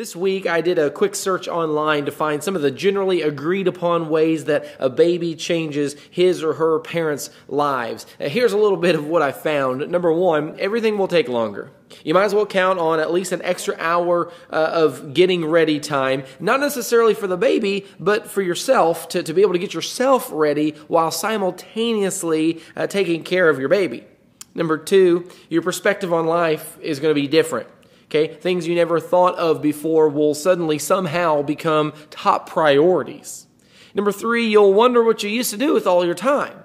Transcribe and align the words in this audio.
This 0.00 0.16
week, 0.16 0.46
I 0.46 0.62
did 0.62 0.78
a 0.78 0.88
quick 0.88 1.14
search 1.14 1.46
online 1.46 2.06
to 2.06 2.10
find 2.10 2.42
some 2.42 2.56
of 2.56 2.62
the 2.62 2.70
generally 2.70 3.20
agreed 3.20 3.68
upon 3.68 4.08
ways 4.08 4.46
that 4.46 4.64
a 4.78 4.88
baby 4.88 5.34
changes 5.34 5.94
his 6.10 6.42
or 6.42 6.54
her 6.54 6.78
parents' 6.78 7.28
lives. 7.48 8.06
Here's 8.18 8.54
a 8.54 8.56
little 8.56 8.78
bit 8.78 8.94
of 8.94 9.06
what 9.06 9.20
I 9.20 9.30
found. 9.30 9.86
Number 9.90 10.10
one, 10.10 10.58
everything 10.58 10.96
will 10.96 11.06
take 11.06 11.28
longer. 11.28 11.70
You 12.02 12.14
might 12.14 12.24
as 12.24 12.34
well 12.34 12.46
count 12.46 12.78
on 12.78 12.98
at 12.98 13.12
least 13.12 13.32
an 13.32 13.42
extra 13.42 13.76
hour 13.78 14.32
uh, 14.50 14.70
of 14.72 15.12
getting 15.12 15.44
ready 15.44 15.78
time, 15.78 16.24
not 16.40 16.60
necessarily 16.60 17.12
for 17.12 17.26
the 17.26 17.36
baby, 17.36 17.84
but 17.98 18.26
for 18.26 18.40
yourself 18.40 19.06
to, 19.10 19.22
to 19.22 19.34
be 19.34 19.42
able 19.42 19.52
to 19.52 19.58
get 19.58 19.74
yourself 19.74 20.30
ready 20.32 20.70
while 20.88 21.10
simultaneously 21.10 22.62
uh, 22.74 22.86
taking 22.86 23.22
care 23.22 23.50
of 23.50 23.58
your 23.58 23.68
baby. 23.68 24.06
Number 24.54 24.78
two, 24.78 25.28
your 25.50 25.60
perspective 25.60 26.10
on 26.10 26.24
life 26.24 26.78
is 26.80 27.00
going 27.00 27.14
to 27.14 27.20
be 27.20 27.28
different. 27.28 27.68
Okay, 28.10 28.26
things 28.26 28.66
you 28.66 28.74
never 28.74 28.98
thought 28.98 29.36
of 29.36 29.62
before 29.62 30.08
will 30.08 30.34
suddenly 30.34 30.80
somehow 30.80 31.42
become 31.42 31.92
top 32.10 32.50
priorities. 32.50 33.46
Number 33.94 34.10
three, 34.10 34.48
you'll 34.48 34.74
wonder 34.74 35.04
what 35.04 35.22
you 35.22 35.30
used 35.30 35.52
to 35.52 35.56
do 35.56 35.72
with 35.72 35.86
all 35.86 36.04
your 36.04 36.16
time. 36.16 36.58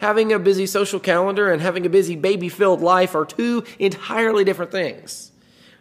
Having 0.00 0.32
a 0.32 0.38
busy 0.38 0.64
social 0.64 0.98
calendar 0.98 1.52
and 1.52 1.60
having 1.60 1.84
a 1.84 1.90
busy 1.90 2.16
baby 2.16 2.48
filled 2.48 2.80
life 2.80 3.14
are 3.14 3.26
two 3.26 3.62
entirely 3.78 4.42
different 4.42 4.70
things. 4.70 5.32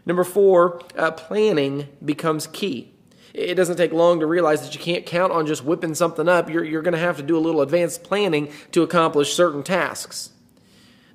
Number 0.05 0.25
four, 0.25 0.81
uh, 0.97 1.11
planning 1.11 1.87
becomes 2.03 2.47
key. 2.47 2.91
It 3.33 3.55
doesn't 3.55 3.77
take 3.77 3.93
long 3.93 4.19
to 4.19 4.25
realize 4.25 4.63
that 4.63 4.75
you 4.75 4.81
can't 4.81 5.05
count 5.05 5.31
on 5.31 5.45
just 5.45 5.63
whipping 5.63 5.95
something 5.95 6.27
up. 6.27 6.49
You're, 6.49 6.65
you're 6.65 6.81
going 6.81 6.93
to 6.93 6.99
have 6.99 7.15
to 7.17 7.23
do 7.23 7.37
a 7.37 7.39
little 7.39 7.61
advanced 7.61 8.03
planning 8.03 8.51
to 8.73 8.83
accomplish 8.83 9.33
certain 9.33 9.63
tasks. 9.63 10.31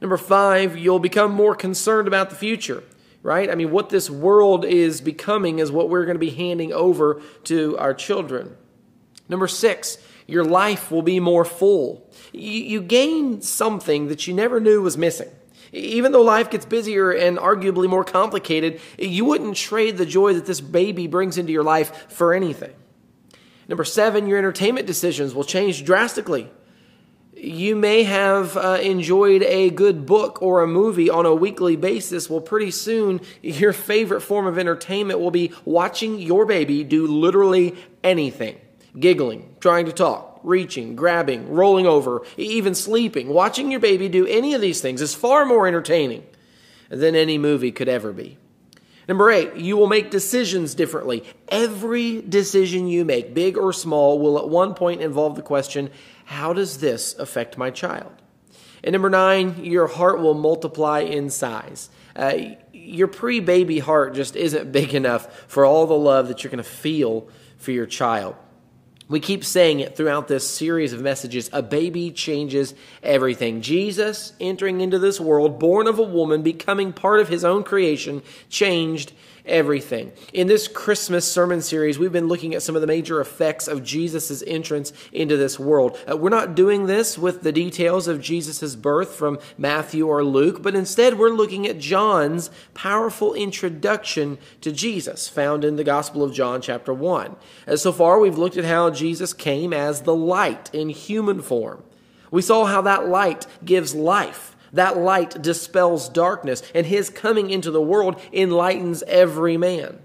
Number 0.00 0.16
five, 0.16 0.78
you'll 0.78 1.00
become 1.00 1.32
more 1.32 1.54
concerned 1.54 2.08
about 2.08 2.30
the 2.30 2.36
future 2.36 2.82
right? 3.22 3.50
I 3.50 3.54
mean, 3.54 3.70
what 3.70 3.90
this 3.90 4.08
world 4.08 4.64
is 4.64 5.00
becoming 5.00 5.58
is 5.58 5.70
what 5.70 5.88
we're 5.88 6.04
going 6.04 6.14
to 6.14 6.20
be 6.20 6.30
handing 6.30 6.72
over 6.72 7.20
to 7.44 7.76
our 7.78 7.94
children. 7.94 8.56
Number 9.28 9.46
six, 9.46 9.98
your 10.26 10.44
life 10.44 10.90
will 10.90 11.02
be 11.02 11.20
more 11.20 11.44
full. 11.44 12.08
You, 12.32 12.80
gain 12.80 13.42
something 13.42 14.08
that 14.08 14.26
you 14.26 14.34
never 14.34 14.60
knew 14.60 14.82
was 14.82 14.96
missing. 14.96 15.28
Even 15.72 16.12
though 16.12 16.22
life 16.22 16.50
gets 16.50 16.64
busier 16.64 17.10
and 17.10 17.38
arguably 17.38 17.88
more 17.88 18.04
complicated, 18.04 18.80
you 18.98 19.24
wouldn't 19.24 19.56
trade 19.56 19.98
the 19.98 20.06
joy 20.06 20.34
that 20.34 20.46
this 20.46 20.60
baby 20.60 21.06
brings 21.06 21.38
into 21.38 21.52
your 21.52 21.62
life 21.62 22.10
for 22.10 22.34
anything. 22.34 22.72
Number 23.68 23.84
seven, 23.84 24.26
your 24.26 24.38
entertainment 24.38 24.86
decisions 24.86 25.32
will 25.32 25.44
change 25.44 25.84
drastically 25.84 26.50
you 27.42 27.76
may 27.76 28.02
have 28.02 28.56
uh, 28.56 28.78
enjoyed 28.82 29.42
a 29.42 29.70
good 29.70 30.06
book 30.06 30.42
or 30.42 30.62
a 30.62 30.66
movie 30.66 31.10
on 31.10 31.26
a 31.26 31.34
weekly 31.34 31.76
basis. 31.76 32.28
Well, 32.28 32.40
pretty 32.40 32.70
soon, 32.70 33.20
your 33.42 33.72
favorite 33.72 34.20
form 34.20 34.46
of 34.46 34.58
entertainment 34.58 35.20
will 35.20 35.30
be 35.30 35.52
watching 35.64 36.18
your 36.18 36.46
baby 36.46 36.84
do 36.84 37.06
literally 37.06 37.76
anything 38.04 38.58
giggling, 38.98 39.54
trying 39.60 39.86
to 39.86 39.92
talk, 39.92 40.40
reaching, 40.42 40.96
grabbing, 40.96 41.50
rolling 41.50 41.86
over, 41.86 42.22
even 42.36 42.74
sleeping. 42.74 43.28
Watching 43.28 43.70
your 43.70 43.80
baby 43.80 44.08
do 44.08 44.26
any 44.26 44.54
of 44.54 44.60
these 44.60 44.80
things 44.80 45.00
is 45.00 45.14
far 45.14 45.44
more 45.44 45.66
entertaining 45.66 46.24
than 46.88 47.14
any 47.14 47.38
movie 47.38 47.72
could 47.72 47.88
ever 47.88 48.12
be. 48.12 48.36
Number 49.08 49.30
eight, 49.30 49.56
you 49.56 49.76
will 49.76 49.88
make 49.88 50.10
decisions 50.10 50.74
differently. 50.74 51.24
Every 51.48 52.20
decision 52.22 52.86
you 52.86 53.04
make, 53.04 53.34
big 53.34 53.56
or 53.56 53.72
small, 53.72 54.20
will 54.20 54.38
at 54.38 54.48
one 54.48 54.74
point 54.74 55.00
involve 55.00 55.34
the 55.34 55.42
question 55.42 55.90
how 56.30 56.52
does 56.52 56.78
this 56.78 57.18
affect 57.18 57.58
my 57.58 57.70
child? 57.70 58.12
And 58.84 58.92
number 58.92 59.10
nine, 59.10 59.64
your 59.64 59.88
heart 59.88 60.20
will 60.20 60.34
multiply 60.34 61.00
in 61.00 61.28
size. 61.28 61.90
Uh, 62.14 62.34
your 62.72 63.08
pre 63.08 63.40
baby 63.40 63.80
heart 63.80 64.14
just 64.14 64.36
isn't 64.36 64.70
big 64.80 64.94
enough 64.94 65.46
for 65.48 65.64
all 65.64 65.88
the 65.88 65.96
love 65.96 66.28
that 66.28 66.44
you're 66.44 66.52
going 66.52 66.62
to 66.62 66.70
feel 66.70 67.28
for 67.56 67.72
your 67.72 67.84
child. 67.84 68.36
We 69.08 69.18
keep 69.18 69.44
saying 69.44 69.80
it 69.80 69.96
throughout 69.96 70.28
this 70.28 70.48
series 70.48 70.92
of 70.92 71.00
messages. 71.00 71.50
A 71.52 71.62
baby 71.62 72.12
changes 72.12 72.74
everything. 73.02 73.60
Jesus 73.60 74.32
entering 74.38 74.80
into 74.80 75.00
this 75.00 75.18
world, 75.18 75.58
born 75.58 75.88
of 75.88 75.98
a 75.98 76.04
woman, 76.04 76.42
becoming 76.42 76.92
part 76.92 77.18
of 77.18 77.28
his 77.28 77.44
own 77.44 77.64
creation, 77.64 78.22
changed 78.48 79.12
everything. 79.44 80.12
In 80.32 80.46
this 80.46 80.68
Christmas 80.68 81.30
sermon 81.30 81.60
series, 81.62 81.98
we've 81.98 82.12
been 82.12 82.28
looking 82.28 82.54
at 82.54 82.62
some 82.62 82.74
of 82.74 82.80
the 82.80 82.86
major 82.86 83.20
effects 83.20 83.68
of 83.68 83.84
Jesus' 83.84 84.42
entrance 84.46 84.92
into 85.12 85.36
this 85.36 85.58
world. 85.58 85.98
Uh, 86.10 86.16
we're 86.16 86.28
not 86.28 86.54
doing 86.54 86.86
this 86.86 87.18
with 87.18 87.42
the 87.42 87.52
details 87.52 88.08
of 88.08 88.20
Jesus' 88.20 88.76
birth 88.76 89.14
from 89.14 89.38
Matthew 89.56 90.06
or 90.06 90.24
Luke, 90.24 90.62
but 90.62 90.74
instead 90.74 91.18
we're 91.18 91.30
looking 91.30 91.66
at 91.66 91.78
John's 91.78 92.50
powerful 92.74 93.34
introduction 93.34 94.38
to 94.60 94.72
Jesus, 94.72 95.28
found 95.28 95.64
in 95.64 95.76
the 95.76 95.84
Gospel 95.84 96.22
of 96.22 96.32
John, 96.32 96.60
chapter 96.60 96.92
1. 96.92 97.36
Uh, 97.66 97.76
so 97.76 97.92
far, 97.92 98.18
we've 98.18 98.38
looked 98.38 98.56
at 98.56 98.64
how 98.64 98.90
Jesus 98.90 99.32
came 99.32 99.72
as 99.72 100.02
the 100.02 100.14
light 100.14 100.70
in 100.72 100.88
human 100.88 101.42
form. 101.42 101.82
We 102.30 102.42
saw 102.42 102.66
how 102.66 102.82
that 102.82 103.08
light 103.08 103.46
gives 103.64 103.94
life 103.94 104.56
that 104.72 104.96
light 104.96 105.42
dispels 105.42 106.08
darkness, 106.08 106.62
and 106.74 106.86
his 106.86 107.10
coming 107.10 107.50
into 107.50 107.70
the 107.70 107.82
world 107.82 108.20
enlightens 108.32 109.02
every 109.04 109.56
man. 109.56 109.98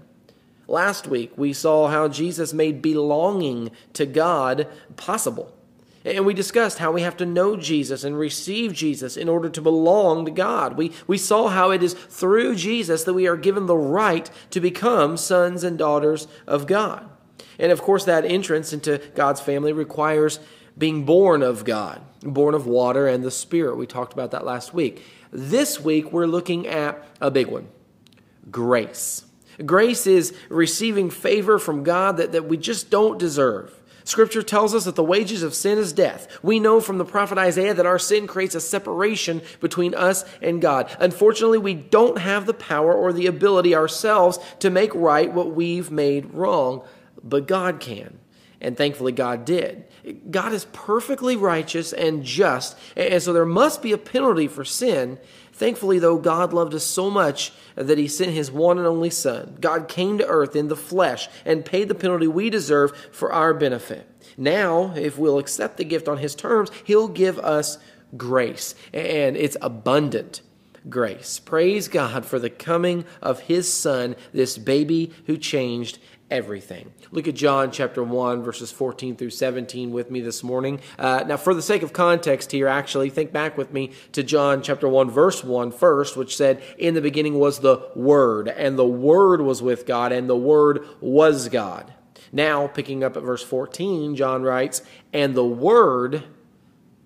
Last 0.68 1.06
week, 1.06 1.32
we 1.36 1.52
saw 1.52 1.88
how 1.88 2.08
Jesus 2.08 2.52
made 2.52 2.82
belonging 2.82 3.70
to 3.92 4.04
God 4.04 4.66
possible. 4.96 5.52
And 6.04 6.24
we 6.24 6.34
discussed 6.34 6.78
how 6.78 6.92
we 6.92 7.02
have 7.02 7.16
to 7.16 7.26
know 7.26 7.56
Jesus 7.56 8.04
and 8.04 8.16
receive 8.16 8.72
Jesus 8.72 9.16
in 9.16 9.28
order 9.28 9.48
to 9.48 9.60
belong 9.60 10.24
to 10.24 10.30
God. 10.30 10.76
We, 10.76 10.92
we 11.08 11.18
saw 11.18 11.48
how 11.48 11.72
it 11.72 11.82
is 11.82 11.94
through 11.94 12.54
Jesus 12.54 13.02
that 13.04 13.14
we 13.14 13.26
are 13.26 13.36
given 13.36 13.66
the 13.66 13.76
right 13.76 14.30
to 14.50 14.60
become 14.60 15.16
sons 15.16 15.64
and 15.64 15.76
daughters 15.76 16.28
of 16.46 16.68
God. 16.68 17.08
And 17.58 17.72
of 17.72 17.82
course, 17.82 18.04
that 18.04 18.24
entrance 18.24 18.72
into 18.72 19.00
God's 19.16 19.40
family 19.40 19.72
requires 19.72 20.38
being 20.78 21.04
born 21.04 21.42
of 21.42 21.64
God, 21.64 22.02
born 22.22 22.54
of 22.54 22.66
water 22.66 23.06
and 23.06 23.24
the 23.24 23.30
Spirit. 23.30 23.76
We 23.76 23.86
talked 23.86 24.12
about 24.12 24.32
that 24.32 24.44
last 24.44 24.74
week. 24.74 25.02
This 25.30 25.80
week, 25.80 26.12
we're 26.12 26.26
looking 26.26 26.66
at 26.66 27.04
a 27.20 27.30
big 27.30 27.48
one 27.48 27.68
grace. 28.50 29.24
Grace 29.64 30.06
is 30.06 30.34
receiving 30.48 31.10
favor 31.10 31.58
from 31.58 31.82
God 31.82 32.18
that, 32.18 32.32
that 32.32 32.46
we 32.46 32.56
just 32.56 32.90
don't 32.90 33.18
deserve. 33.18 33.72
Scripture 34.04 34.42
tells 34.42 34.72
us 34.72 34.84
that 34.84 34.94
the 34.94 35.02
wages 35.02 35.42
of 35.42 35.52
sin 35.52 35.78
is 35.78 35.92
death. 35.92 36.38
We 36.40 36.60
know 36.60 36.80
from 36.80 36.98
the 36.98 37.04
prophet 37.04 37.38
Isaiah 37.38 37.74
that 37.74 37.86
our 37.86 37.98
sin 37.98 38.28
creates 38.28 38.54
a 38.54 38.60
separation 38.60 39.42
between 39.60 39.94
us 39.94 40.24
and 40.40 40.62
God. 40.62 40.94
Unfortunately, 41.00 41.58
we 41.58 41.74
don't 41.74 42.18
have 42.18 42.46
the 42.46 42.54
power 42.54 42.94
or 42.94 43.12
the 43.12 43.26
ability 43.26 43.74
ourselves 43.74 44.38
to 44.60 44.70
make 44.70 44.94
right 44.94 45.32
what 45.32 45.52
we've 45.52 45.90
made 45.90 46.32
wrong, 46.32 46.84
but 47.24 47.48
God 47.48 47.80
can. 47.80 48.20
And 48.60 48.76
thankfully, 48.76 49.12
God 49.12 49.44
did. 49.44 49.84
God 50.30 50.52
is 50.52 50.66
perfectly 50.72 51.36
righteous 51.36 51.92
and 51.92 52.24
just, 52.24 52.76
and 52.96 53.22
so 53.22 53.32
there 53.32 53.44
must 53.44 53.82
be 53.82 53.92
a 53.92 53.98
penalty 53.98 54.48
for 54.48 54.64
sin. 54.64 55.18
Thankfully, 55.52 55.98
though, 55.98 56.18
God 56.18 56.52
loved 56.52 56.74
us 56.74 56.84
so 56.84 57.10
much 57.10 57.52
that 57.74 57.98
He 57.98 58.08
sent 58.08 58.32
His 58.32 58.50
one 58.50 58.78
and 58.78 58.86
only 58.86 59.10
Son. 59.10 59.56
God 59.60 59.88
came 59.88 60.18
to 60.18 60.26
earth 60.26 60.54
in 60.54 60.68
the 60.68 60.76
flesh 60.76 61.28
and 61.44 61.64
paid 61.64 61.88
the 61.88 61.94
penalty 61.94 62.26
we 62.26 62.50
deserve 62.50 62.96
for 63.10 63.32
our 63.32 63.52
benefit. 63.52 64.08
Now, 64.36 64.94
if 64.94 65.18
we'll 65.18 65.38
accept 65.38 65.76
the 65.76 65.84
gift 65.84 66.08
on 66.08 66.18
His 66.18 66.34
terms, 66.34 66.70
He'll 66.84 67.08
give 67.08 67.38
us 67.38 67.78
grace, 68.16 68.74
and 68.92 69.36
it's 69.36 69.56
abundant 69.60 70.42
grace. 70.88 71.40
Praise 71.40 71.88
God 71.88 72.24
for 72.24 72.38
the 72.38 72.50
coming 72.50 73.04
of 73.20 73.40
His 73.40 73.72
Son, 73.72 74.14
this 74.32 74.58
baby 74.58 75.12
who 75.26 75.36
changed 75.36 75.98
everything. 76.30 76.92
Look 77.10 77.28
at 77.28 77.34
John 77.34 77.70
chapter 77.70 78.02
1, 78.02 78.42
verses 78.42 78.72
14 78.72 79.16
through 79.16 79.30
17 79.30 79.92
with 79.92 80.10
me 80.10 80.20
this 80.20 80.42
morning. 80.42 80.80
Uh, 80.98 81.24
now, 81.26 81.36
for 81.36 81.54
the 81.54 81.62
sake 81.62 81.82
of 81.82 81.92
context 81.92 82.52
here, 82.52 82.68
actually, 82.68 83.10
think 83.10 83.32
back 83.32 83.56
with 83.56 83.72
me 83.72 83.92
to 84.12 84.22
John 84.22 84.62
chapter 84.62 84.88
1, 84.88 85.10
verse 85.10 85.44
1 85.44 85.70
first, 85.70 86.16
which 86.16 86.36
said, 86.36 86.62
In 86.78 86.94
the 86.94 87.00
beginning 87.00 87.38
was 87.38 87.60
the 87.60 87.88
Word, 87.94 88.48
and 88.48 88.78
the 88.78 88.86
Word 88.86 89.40
was 89.40 89.62
with 89.62 89.86
God, 89.86 90.12
and 90.12 90.28
the 90.28 90.36
Word 90.36 90.86
was 91.00 91.48
God. 91.48 91.92
Now, 92.32 92.66
picking 92.66 93.04
up 93.04 93.16
at 93.16 93.22
verse 93.22 93.44
14, 93.44 94.16
John 94.16 94.42
writes, 94.42 94.82
And 95.12 95.34
the 95.34 95.46
Word 95.46 96.24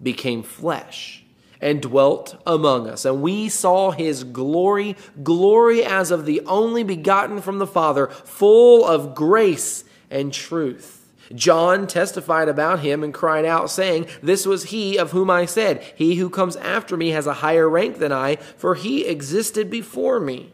became 0.03 0.43
flesh 0.43 1.20
and 1.61 1.83
dwelt 1.83 2.41
among 2.47 2.89
us. 2.89 3.05
And 3.05 3.23
we 3.23 3.49
saw 3.49 3.91
his 3.91 4.25
glory, 4.25 4.97
glory 5.23 5.85
as 5.85 6.11
of 6.11 6.25
the 6.25 6.41
only 6.47 6.83
begotten 6.83 7.41
from 7.41 7.59
the 7.59 7.67
Father, 7.67 8.07
full 8.09 8.85
of 8.87 9.15
grace 9.15 9.85
and 10.11 10.33
truth. 10.33 10.97
John 11.35 11.87
testified 11.87 12.49
about 12.49 12.81
him 12.81 13.05
and 13.05 13.15
cried 13.15 13.45
out, 13.45 13.71
saying, 13.71 14.07
This 14.23 14.47
was 14.47 14.65
he 14.65 14.97
of 14.97 15.13
whom 15.13 15.31
I 15.31 15.47
said, 15.47 15.83
He 15.95 16.17
who 16.17 16.29
comes 16.29 16.57
after 16.57 16.97
me 16.97 17.11
has 17.11 17.27
a 17.27 17.35
higher 17.35 17.69
rank 17.69 17.99
than 17.99 18.13
I, 18.13 18.37
for 18.37 18.75
he 18.75 19.07
existed 19.07 19.71
before 19.71 20.19
me. 20.19 20.53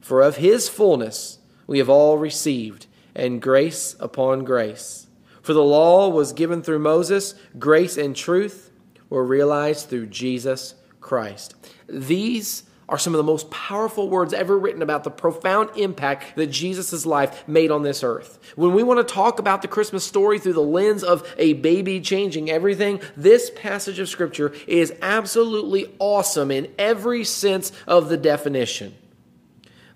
For 0.00 0.20
of 0.20 0.36
his 0.36 0.68
fullness 0.68 1.38
we 1.66 1.78
have 1.78 1.88
all 1.88 2.18
received, 2.18 2.86
and 3.14 3.40
grace 3.40 3.94
upon 4.00 4.44
grace. 4.44 5.06
For 5.42 5.52
the 5.52 5.62
law 5.62 6.08
was 6.08 6.32
given 6.32 6.62
through 6.62 6.80
Moses, 6.80 7.34
grace 7.58 7.96
and 7.96 8.16
truth 8.16 8.69
were 9.10 9.24
realized 9.24 9.90
through 9.90 10.06
Jesus 10.06 10.74
Christ. 11.00 11.54
These 11.88 12.62
are 12.90 12.98
some 12.98 13.14
of 13.14 13.18
the 13.18 13.24
most 13.24 13.50
powerful 13.50 14.10
words 14.10 14.34
ever 14.34 14.58
written 14.58 14.82
about 14.82 15.04
the 15.04 15.10
profound 15.10 15.70
impact 15.76 16.34
that 16.34 16.48
Jesus' 16.48 17.06
life 17.06 17.46
made 17.46 17.70
on 17.70 17.82
this 17.82 18.02
earth. 18.02 18.38
When 18.56 18.74
we 18.74 18.82
want 18.82 19.06
to 19.06 19.14
talk 19.14 19.38
about 19.38 19.62
the 19.62 19.68
Christmas 19.68 20.04
story 20.04 20.40
through 20.40 20.54
the 20.54 20.60
lens 20.60 21.04
of 21.04 21.26
a 21.38 21.52
baby 21.54 22.00
changing 22.00 22.50
everything, 22.50 23.00
this 23.16 23.50
passage 23.54 24.00
of 24.00 24.08
Scripture 24.08 24.52
is 24.66 24.92
absolutely 25.00 25.94
awesome 26.00 26.50
in 26.50 26.72
every 26.78 27.24
sense 27.24 27.70
of 27.86 28.08
the 28.08 28.16
definition. 28.16 28.96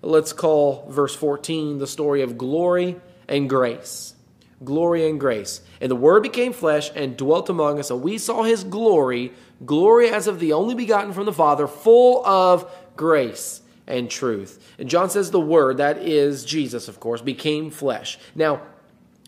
Let's 0.01 0.31
call 0.31 0.87
verse 0.89 1.15
14 1.15 1.79
the 1.79 1.87
story 1.87 2.21
of 2.21 2.37
glory 2.37 2.95
and 3.27 3.49
grace. 3.49 4.14
Glory 4.63 5.09
and 5.09 5.19
grace. 5.19 5.61
And 5.81 5.91
the 5.91 5.95
Word 5.95 6.23
became 6.23 6.53
flesh 6.53 6.89
and 6.95 7.17
dwelt 7.17 7.49
among 7.49 7.79
us, 7.79 7.91
and 7.91 8.01
we 8.01 8.17
saw 8.17 8.43
his 8.43 8.63
glory, 8.63 9.33
glory 9.65 10.09
as 10.09 10.27
of 10.27 10.39
the 10.39 10.53
only 10.53 10.75
begotten 10.75 11.13
from 11.13 11.25
the 11.25 11.33
Father, 11.33 11.67
full 11.67 12.25
of 12.25 12.71
grace 12.95 13.61
and 13.87 14.09
truth. 14.09 14.73
And 14.79 14.89
John 14.89 15.09
says 15.09 15.31
the 15.31 15.39
Word, 15.39 15.77
that 15.77 15.97
is 15.97 16.45
Jesus, 16.45 16.87
of 16.87 16.99
course, 16.99 17.21
became 17.21 17.69
flesh. 17.69 18.17
Now, 18.33 18.61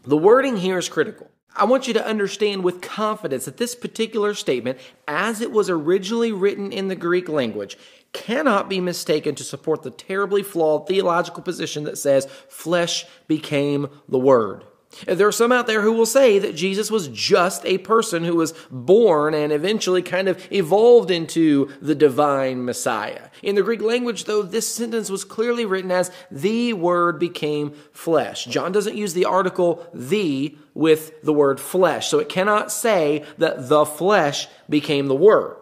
the 0.03 0.18
wording 0.18 0.57
here 0.57 0.77
is 0.77 0.88
critical. 0.88 1.29
I 1.53 1.65
want 1.65 1.88
you 1.88 1.94
to 1.95 2.06
understand 2.06 2.63
with 2.63 2.81
confidence 2.81 3.45
that 3.45 3.57
this 3.57 3.74
particular 3.74 4.35
statement, 4.35 4.77
as 5.07 5.41
it 5.41 5.51
was 5.51 5.69
originally 5.69 6.31
written 6.31 6.71
in 6.71 6.88
the 6.88 6.95
Greek 6.95 7.27
language, 7.27 7.77
cannot 8.13 8.69
be 8.69 8.79
mistaken 8.79 9.35
to 9.35 9.44
support 9.44 9.81
the 9.81 9.91
terribly 9.91 10.44
flawed 10.44 10.88
theological 10.88 11.44
position 11.44 11.83
that 11.83 11.97
says 11.97 12.27
flesh 12.47 13.06
became 13.27 13.89
the 14.07 14.19
Word. 14.19 14.63
There 15.06 15.28
are 15.28 15.34
some 15.34 15.51
out 15.51 15.68
there 15.68 15.81
who 15.81 15.94
will 15.94 16.06
say 16.06 16.39
that 16.39 16.56
Jesus 16.56 16.89
was 16.89 17.07
just 17.10 17.66
a 17.66 17.78
person 17.80 18.24
who 18.24 18.36
was 18.36 18.54
born 18.72 19.34
and 19.34 19.51
eventually 19.51 20.01
kind 20.01 20.28
of 20.28 20.45
evolved 20.51 21.12
into 21.12 21.69
the 21.81 21.94
divine 21.94 22.66
Messiah. 22.66 23.30
In 23.44 23.56
the 23.56 23.63
Greek 23.63 23.81
language, 23.81 24.24
though, 24.24 24.42
this 24.42 24.74
sentence 24.74 25.10
was 25.10 25.24
clearly 25.24 25.66
written 25.66 25.92
as 25.92 26.12
the 26.31 26.74
Word 26.74 27.19
became 27.19 27.74
flesh. 27.92 28.45
John 28.45 28.72
doesn't 28.72 28.95
use 28.95 29.13
the 29.13 29.25
article 29.25 29.88
the 29.94 30.57
with 30.74 31.22
the 31.24 31.34
word 31.34 31.60
flesh, 31.60 32.07
so 32.07 32.19
it 32.19 32.30
cannot 32.30 32.72
say 32.72 33.25
that 33.39 33.68
the 33.68 33.86
flesh 33.86 34.48
became 34.69 35.07
the 35.07 35.16
Word. 35.16 35.57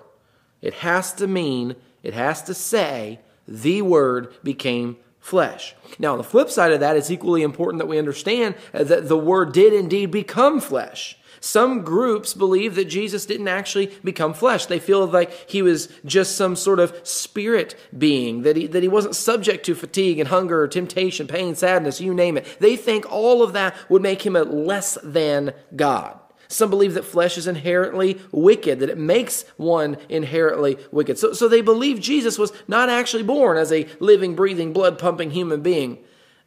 It 0.62 0.76
has 0.76 1.14
to 1.14 1.28
mean, 1.28 1.76
it 2.04 2.14
has 2.14 2.42
to 2.44 2.54
say, 2.54 3.20
the 3.48 3.82
Word 3.82 4.34
became 4.44 4.98
flesh. 5.26 5.74
Now, 5.98 6.12
on 6.12 6.20
the 6.20 6.24
flip 6.24 6.52
side 6.52 6.72
of 6.72 6.82
that, 6.82 6.96
it's 6.96 7.10
equally 7.10 7.42
important 7.42 7.80
that 7.80 7.88
we 7.88 7.98
understand 7.98 8.54
uh, 8.76 8.84
that 8.84 9.08
the 9.08 9.18
Word 9.18 9.54
did 9.54 9.74
indeed 9.74 10.12
become 10.12 10.62
flesh. 10.62 11.18
Some 11.40 11.82
groups 11.82 12.36
believe 12.36 12.76
that 12.76 12.86
Jesus 12.86 13.26
didn't 13.26 13.48
actually 13.48 13.88
become 14.04 14.36
flesh. 14.36 14.68
They 14.68 14.78
feel 14.78 15.08
like 15.08 15.50
he 15.50 15.64
was 15.64 15.90
just 16.06 16.38
some 16.38 16.56
sort 16.56 16.80
of 16.80 16.96
spirit 17.02 17.76
being, 17.98 18.44
that 18.44 18.56
he, 18.56 18.68
that 18.68 18.84
he 18.84 18.88
wasn't 18.88 19.16
subject 19.16 19.66
to 19.66 19.74
fatigue 19.74 20.20
and 20.20 20.30
hunger 20.30 20.62
or 20.62 20.68
temptation, 20.68 21.26
pain, 21.26 21.56
sadness, 21.56 22.00
you 22.00 22.14
name 22.14 22.38
it. 22.38 22.46
They 22.60 22.76
think 22.76 23.12
all 23.12 23.42
of 23.42 23.54
that 23.54 23.76
would 23.90 24.04
make 24.04 24.24
him 24.24 24.36
a 24.36 24.44
less 24.44 24.96
than 25.04 25.56
God. 25.76 26.20
Some 26.48 26.70
believe 26.70 26.94
that 26.94 27.06
flesh 27.06 27.38
is 27.38 27.48
inherently 27.48 28.20
wicked, 28.32 28.80
that 28.80 28.90
it 28.90 28.98
makes 28.98 29.44
one 29.58 29.98
inherently 30.10 30.78
wicked. 30.92 31.18
So, 31.18 31.34
so 31.34 31.48
they 31.48 31.62
believe 31.62 32.00
Jesus 32.00 32.38
was 32.38 32.54
not 32.68 32.90
actually 32.90 33.24
born 33.24 33.58
as 33.58 33.72
a 33.72 33.88
living, 34.00 34.36
breathing, 34.36 34.74
blood 34.74 35.00
pumping 35.00 35.32
human 35.32 35.62
being. 35.62 36.00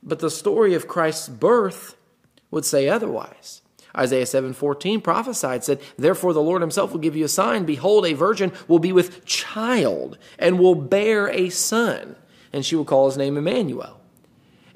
But 0.03 0.21
the 0.21 0.31
story 0.31 0.75
of 0.75 0.89
Christ's 0.89 1.29
birth 1.29 1.97
would 2.51 2.65
say 2.65 2.89
otherwise. 2.89 3.63
Isaiah 3.97 4.27
7:14 4.27 5.01
prophesied 5.01 5.65
said, 5.65 5.81
"Therefore 5.97 6.33
the 6.33 6.43
Lord 6.43 6.63
himself 6.63 6.93
will 6.93 7.01
give 7.01 7.17
you 7.17 7.25
a 7.25 7.29
sign: 7.29 7.65
behold 7.65 8.07
a 8.07 8.13
virgin 8.13 8.53
will 8.69 8.79
be 8.79 8.93
with 8.93 9.25
child 9.25 10.19
and 10.39 10.59
will 10.59 10.77
bear 10.77 11.29
a 11.29 11.49
son, 11.49 12.15
and 12.53 12.65
she 12.65 12.77
will 12.77 12.85
call 12.85 13.07
his 13.07 13.17
name 13.17 13.37
Emmanuel." 13.37 13.98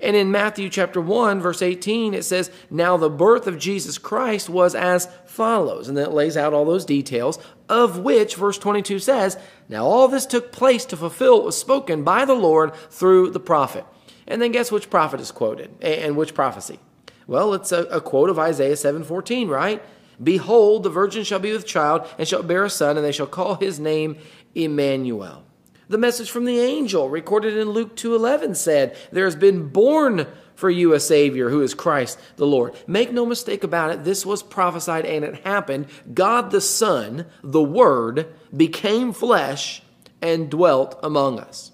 And 0.02 0.16
in 0.16 0.32
Matthew 0.32 0.68
chapter 0.68 1.00
1, 1.00 1.40
verse 1.40 1.62
18, 1.62 2.12
it 2.12 2.24
says, 2.24 2.50
Now 2.68 2.96
the 2.96 3.08
birth 3.08 3.46
of 3.46 3.58
Jesus 3.58 3.98
Christ 3.98 4.50
was 4.50 4.74
as 4.74 5.08
follows. 5.26 5.88
And 5.88 5.96
then 5.96 6.06
it 6.06 6.12
lays 6.12 6.36
out 6.36 6.52
all 6.52 6.64
those 6.64 6.84
details, 6.84 7.38
of 7.68 8.00
which 8.00 8.34
verse 8.34 8.58
22 8.58 8.98
says, 8.98 9.38
Now 9.68 9.84
all 9.84 10.08
this 10.08 10.26
took 10.26 10.50
place 10.50 10.84
to 10.86 10.96
fulfill 10.96 11.36
what 11.36 11.46
was 11.46 11.56
spoken 11.56 12.02
by 12.02 12.24
the 12.24 12.34
Lord 12.34 12.74
through 12.90 13.30
the 13.30 13.40
prophet. 13.40 13.86
And 14.26 14.42
then 14.42 14.50
guess 14.50 14.72
which 14.72 14.90
prophet 14.90 15.20
is 15.20 15.30
quoted 15.30 15.70
and 15.80 16.16
which 16.16 16.34
prophecy? 16.34 16.80
Well, 17.28 17.54
it's 17.54 17.70
a, 17.70 17.84
a 17.84 18.00
quote 18.00 18.28
of 18.28 18.38
Isaiah 18.38 18.74
7:14, 18.74 19.48
right? 19.48 19.82
Behold, 20.22 20.82
the 20.82 20.90
virgin 20.90 21.24
shall 21.24 21.38
be 21.38 21.52
with 21.52 21.66
child 21.66 22.06
and 22.18 22.26
shall 22.26 22.42
bear 22.42 22.64
a 22.64 22.70
son, 22.70 22.96
and 22.96 23.06
they 23.06 23.12
shall 23.12 23.26
call 23.26 23.54
his 23.56 23.78
name 23.78 24.16
Emmanuel. 24.54 25.44
The 25.92 25.98
message 25.98 26.30
from 26.30 26.46
the 26.46 26.58
angel 26.58 27.10
recorded 27.10 27.54
in 27.54 27.68
Luke 27.68 27.96
2:11 27.96 28.54
said, 28.54 28.96
"There 29.12 29.26
has 29.26 29.36
been 29.36 29.68
born 29.68 30.26
for 30.54 30.70
you 30.70 30.94
a 30.94 30.98
savior 30.98 31.50
who 31.50 31.60
is 31.60 31.74
Christ 31.74 32.18
the 32.36 32.46
Lord." 32.46 32.72
Make 32.86 33.12
no 33.12 33.26
mistake 33.26 33.62
about 33.62 33.90
it, 33.90 34.02
this 34.02 34.24
was 34.24 34.42
prophesied 34.42 35.04
and 35.04 35.22
it 35.22 35.44
happened. 35.44 35.84
God 36.14 36.50
the 36.50 36.62
Son, 36.62 37.26
the 37.44 37.62
word, 37.62 38.28
became 38.56 39.12
flesh 39.12 39.82
and 40.22 40.48
dwelt 40.48 40.98
among 41.02 41.38
us. 41.38 41.72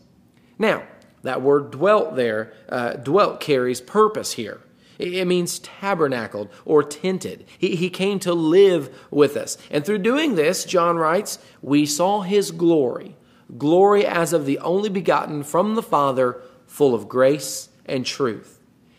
Now, 0.59 0.83
that 1.23 1.41
word 1.41 1.71
dwelt 1.71 2.17
there, 2.17 2.53
uh, 2.69 2.95
dwelt 2.95 3.39
carries 3.39 3.81
purpose 3.81 4.33
here. 4.33 4.59
It 4.99 5.29
means 5.29 5.61
tabernacled 5.61 6.49
or 6.65 6.83
tented. 6.83 7.45
He, 7.57 7.77
he 7.77 7.89
came 7.89 8.19
to 8.19 8.35
live 8.35 8.91
with 9.13 9.37
us. 9.37 9.57
And 9.71 9.87
through 9.87 9.99
doing 9.99 10.35
this, 10.35 10.65
John 10.65 10.97
writes, 10.97 11.39
we 11.63 11.87
saw 11.87 12.23
his 12.23 12.51
glory 12.51 13.15
glory 13.57 14.05
as 14.05 14.33
of 14.33 14.45
the 14.45 14.59
only 14.59 14.89
begotten 14.89 15.43
from 15.43 15.75
the 15.75 15.83
Father, 15.83 16.43
full 16.67 16.95
of 16.95 17.09
grace 17.09 17.69
and 17.87 18.05
truth. 18.05 18.58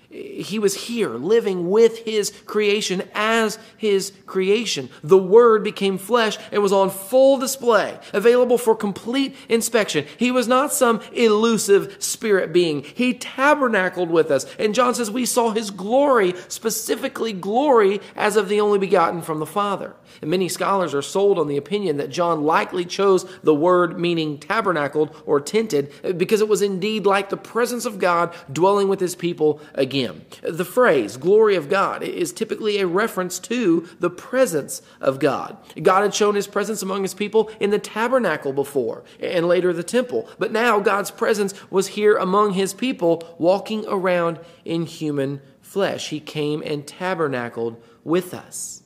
He 0.10 0.58
was 0.58 0.88
here 0.88 1.10
living 1.10 1.70
with 1.70 2.00
his 2.00 2.32
creation 2.48 3.04
as 3.14 3.60
his 3.78 4.12
creation. 4.26 4.90
The 5.04 5.20
Word 5.20 5.64
became 5.64 6.00
flesh 6.00 6.36
and 6.52 6.64
was 6.64 6.74
on 6.74 6.90
full 6.90 7.38
display, 7.38 8.00
available 8.12 8.58
for 8.58 8.76
complete 8.76 9.36
inspection. 9.50 10.08
He 10.18 10.32
was 10.32 10.48
not 10.48 10.74
some 10.74 11.02
elusive 11.14 11.98
spirit 12.00 12.52
being. 12.52 12.82
He 12.82 13.14
tabernacled 13.14 14.10
with 14.10 14.32
us. 14.32 14.48
And 14.58 14.74
John 14.74 14.96
says 14.96 15.12
we 15.12 15.28
saw 15.28 15.52
his 15.52 15.70
glory, 15.70 16.34
specifically 16.48 17.32
glory 17.32 18.02
as 18.16 18.36
of 18.36 18.50
the 18.50 18.62
only 18.62 18.80
begotten 18.80 19.22
from 19.22 19.40
the 19.40 19.46
Father. 19.46 19.96
And 20.24 20.32
many 20.32 20.50
scholars 20.50 20.96
are 20.96 21.04
sold 21.04 21.38
on 21.38 21.48
the 21.48 21.58
opinion 21.58 21.98
that 21.98 22.10
John 22.10 22.44
likely 22.44 22.84
chose 22.84 23.26
the 23.44 23.54
word 23.54 24.00
meaning 24.00 24.40
tabernacled 24.40 25.16
or 25.28 25.40
tented 25.40 26.18
because 26.18 26.42
it 26.42 26.50
was 26.50 26.64
indeed 26.64 27.06
like 27.06 27.30
the 27.30 27.38
presence 27.38 27.86
of 27.86 28.00
God 28.00 28.34
dwelling 28.52 28.88
with 28.88 29.00
his 29.00 29.16
people 29.16 29.62
again 29.76 29.99
him. 30.00 30.26
The 30.42 30.66
phrase, 30.66 31.18
glory 31.18 31.56
of 31.56 31.70
God, 31.70 32.04
is 32.04 32.32
typically 32.32 32.80
a 32.80 32.88
reference 32.88 33.40
to 33.40 33.88
the 34.00 34.10
presence 34.10 34.82
of 35.02 35.20
God. 35.20 35.58
God 35.82 36.02
had 36.02 36.16
shown 36.16 36.36
his 36.36 36.48
presence 36.48 36.82
among 36.82 37.04
his 37.04 37.14
people 37.14 37.52
in 37.60 37.70
the 37.70 37.80
tabernacle 37.80 38.54
before 38.54 39.04
and 39.20 39.48
later 39.48 39.74
the 39.74 39.84
temple. 39.84 40.30
But 40.38 40.52
now 40.52 40.80
God's 40.80 41.12
presence 41.12 41.54
was 41.72 41.90
here 41.90 42.18
among 42.18 42.54
his 42.54 42.74
people, 42.74 43.36
walking 43.38 43.86
around 43.88 44.40
in 44.66 44.86
human 44.86 45.42
flesh. 45.62 46.10
He 46.10 46.20
came 46.20 46.62
and 46.66 46.88
tabernacled 46.88 47.82
with 48.04 48.34
us. 48.34 48.84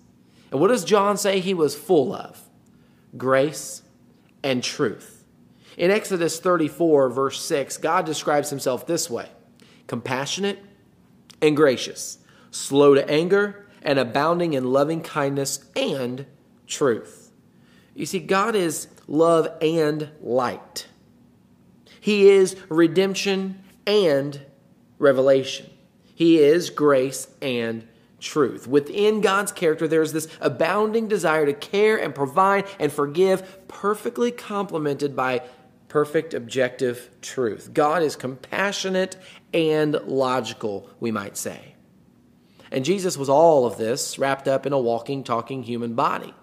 And 0.51 0.60
what 0.60 0.67
does 0.67 0.84
John 0.84 1.17
say 1.17 1.39
he 1.39 1.53
was 1.53 1.75
full 1.75 2.13
of? 2.13 2.41
Grace 3.17 3.84
and 4.43 4.63
truth. 4.63 5.25
In 5.77 5.89
Exodus 5.89 6.39
34, 6.39 7.10
verse 7.10 7.41
6, 7.41 7.77
God 7.77 8.05
describes 8.05 8.50
himself 8.50 8.86
this 8.86 9.10
way 9.10 9.29
compassionate 9.88 10.60
and 11.43 11.57
gracious, 11.57 12.19
slow 12.51 12.95
to 12.95 13.07
anger, 13.09 13.67
and 13.81 14.00
abounding 14.00 14.53
in 14.53 14.71
loving 14.71 15.01
kindness 15.01 15.63
and 15.75 16.25
truth. 16.65 17.31
You 17.93 18.05
see, 18.05 18.19
God 18.19 18.55
is 18.55 18.88
love 19.07 19.50
and 19.62 20.09
light. 20.21 20.88
He 22.00 22.29
is 22.29 22.55
redemption 22.69 23.62
and 23.85 24.39
revelation. 24.97 25.69
He 26.15 26.39
is 26.39 26.69
grace 26.69 27.27
and 27.41 27.85
truth. 28.21 28.65
Within 28.65 29.19
God's 29.19 29.51
character, 29.51 29.88
there 29.88 30.01
is 30.01 30.13
this 30.13 30.29
abounding 30.39 31.09
desire 31.09 31.45
to 31.45 31.53
care 31.53 31.97
and 31.97 32.15
provide 32.15 32.65
and 32.79 32.91
forgive, 32.91 33.67
perfectly 33.67 34.31
complemented 34.31 35.13
by 35.13 35.41
perfect 35.89 36.33
objective 36.33 37.09
truth. 37.21 37.73
God 37.73 38.01
is 38.01 38.15
compassionate 38.15 39.17
and 39.53 39.93
logical, 40.05 40.89
we 41.00 41.12
might 41.12 41.38
say. 41.38 41.75
And 42.72 42.83
Jesus 42.83 43.17
was 43.17 43.29
all 43.29 43.65
of 43.65 43.77
this 43.77 44.17
wrapped 44.17 44.48
up 44.48 44.65
in 44.65 44.74
a 44.74 44.79
walking, 44.79 45.24
talking 45.24 45.63
human 45.63 45.93
body. 45.93 46.33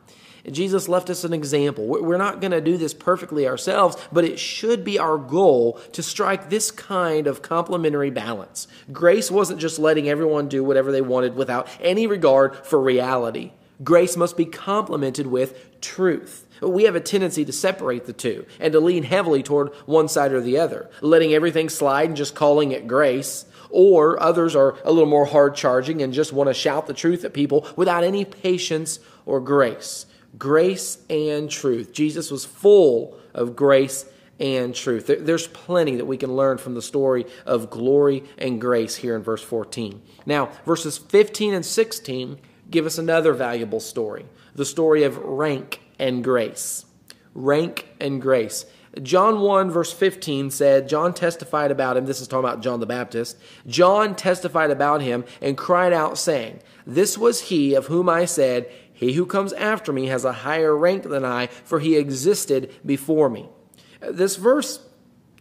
Jesus 0.48 0.88
left 0.88 1.10
us 1.10 1.24
an 1.24 1.32
example. 1.32 1.86
We're 1.86 2.16
not 2.16 2.40
going 2.40 2.52
to 2.52 2.60
do 2.60 2.76
this 2.76 2.94
perfectly 2.94 3.46
ourselves, 3.46 3.96
but 4.10 4.24
it 4.24 4.38
should 4.38 4.84
be 4.84 4.98
our 4.98 5.18
goal 5.18 5.74
to 5.92 6.02
strike 6.02 6.48
this 6.48 6.70
kind 6.70 7.26
of 7.26 7.42
complementary 7.42 8.10
balance. 8.10 8.66
Grace 8.90 9.30
wasn't 9.30 9.60
just 9.60 9.78
letting 9.78 10.08
everyone 10.08 10.48
do 10.48 10.64
whatever 10.64 10.92
they 10.92 11.02
wanted 11.02 11.34
without 11.34 11.68
any 11.80 12.06
regard 12.06 12.56
for 12.66 12.80
reality. 12.80 13.52
Grace 13.82 14.16
must 14.16 14.36
be 14.36 14.46
complemented 14.46 15.26
with 15.26 15.80
truth. 15.80 16.46
We 16.60 16.84
have 16.84 16.96
a 16.96 17.00
tendency 17.00 17.44
to 17.44 17.52
separate 17.52 18.06
the 18.06 18.12
two 18.12 18.46
and 18.58 18.72
to 18.72 18.80
lean 18.80 19.04
heavily 19.04 19.42
toward 19.42 19.70
one 19.86 20.08
side 20.08 20.32
or 20.32 20.40
the 20.40 20.58
other, 20.58 20.90
letting 21.00 21.32
everything 21.32 21.68
slide 21.68 22.08
and 22.08 22.16
just 22.16 22.34
calling 22.34 22.72
it 22.72 22.86
grace. 22.86 23.46
Or 23.70 24.20
others 24.20 24.56
are 24.56 24.76
a 24.84 24.92
little 24.92 25.08
more 25.08 25.26
hard 25.26 25.54
charging 25.54 26.02
and 26.02 26.12
just 26.12 26.32
want 26.32 26.48
to 26.48 26.54
shout 26.54 26.86
the 26.86 26.92
truth 26.92 27.24
at 27.24 27.32
people 27.32 27.66
without 27.76 28.04
any 28.04 28.24
patience 28.24 28.98
or 29.26 29.40
grace. 29.40 30.06
Grace 30.38 30.98
and 31.08 31.50
truth. 31.50 31.92
Jesus 31.92 32.30
was 32.30 32.44
full 32.44 33.16
of 33.32 33.54
grace 33.54 34.06
and 34.40 34.74
truth. 34.74 35.06
There's 35.06 35.46
plenty 35.46 35.96
that 35.96 36.06
we 36.06 36.16
can 36.16 36.34
learn 36.34 36.58
from 36.58 36.74
the 36.74 36.82
story 36.82 37.26
of 37.46 37.70
glory 37.70 38.24
and 38.38 38.60
grace 38.60 38.96
here 38.96 39.14
in 39.14 39.22
verse 39.22 39.42
14. 39.42 40.00
Now, 40.26 40.50
verses 40.64 40.98
15 40.98 41.54
and 41.54 41.64
16 41.64 42.38
give 42.70 42.86
us 42.86 42.98
another 42.98 43.32
valuable 43.32 43.80
story 43.80 44.26
the 44.54 44.64
story 44.64 45.04
of 45.04 45.16
rank 45.18 45.80
and 46.00 46.24
grace. 46.24 46.84
Rank 47.34 47.86
and 48.00 48.20
grace. 48.20 48.66
John 49.02 49.40
1, 49.40 49.70
verse 49.70 49.92
15 49.92 50.50
said, 50.50 50.88
John 50.88 51.14
testified 51.14 51.70
about 51.70 51.96
him. 51.96 52.06
This 52.06 52.20
is 52.20 52.26
talking 52.26 52.48
about 52.48 52.60
John 52.60 52.80
the 52.80 52.86
Baptist. 52.86 53.36
John 53.66 54.16
testified 54.16 54.70
about 54.70 55.00
him 55.00 55.24
and 55.40 55.56
cried 55.56 55.92
out, 55.92 56.18
saying, 56.18 56.60
This 56.84 57.16
was 57.16 57.42
he 57.42 57.74
of 57.74 57.86
whom 57.86 58.08
I 58.08 58.24
said, 58.24 58.68
He 58.92 59.12
who 59.12 59.26
comes 59.26 59.52
after 59.52 59.92
me 59.92 60.06
has 60.06 60.24
a 60.24 60.32
higher 60.32 60.76
rank 60.76 61.04
than 61.04 61.24
I, 61.24 61.46
for 61.46 61.78
he 61.78 61.96
existed 61.96 62.74
before 62.84 63.30
me. 63.30 63.48
This 64.00 64.34
verse 64.34 64.80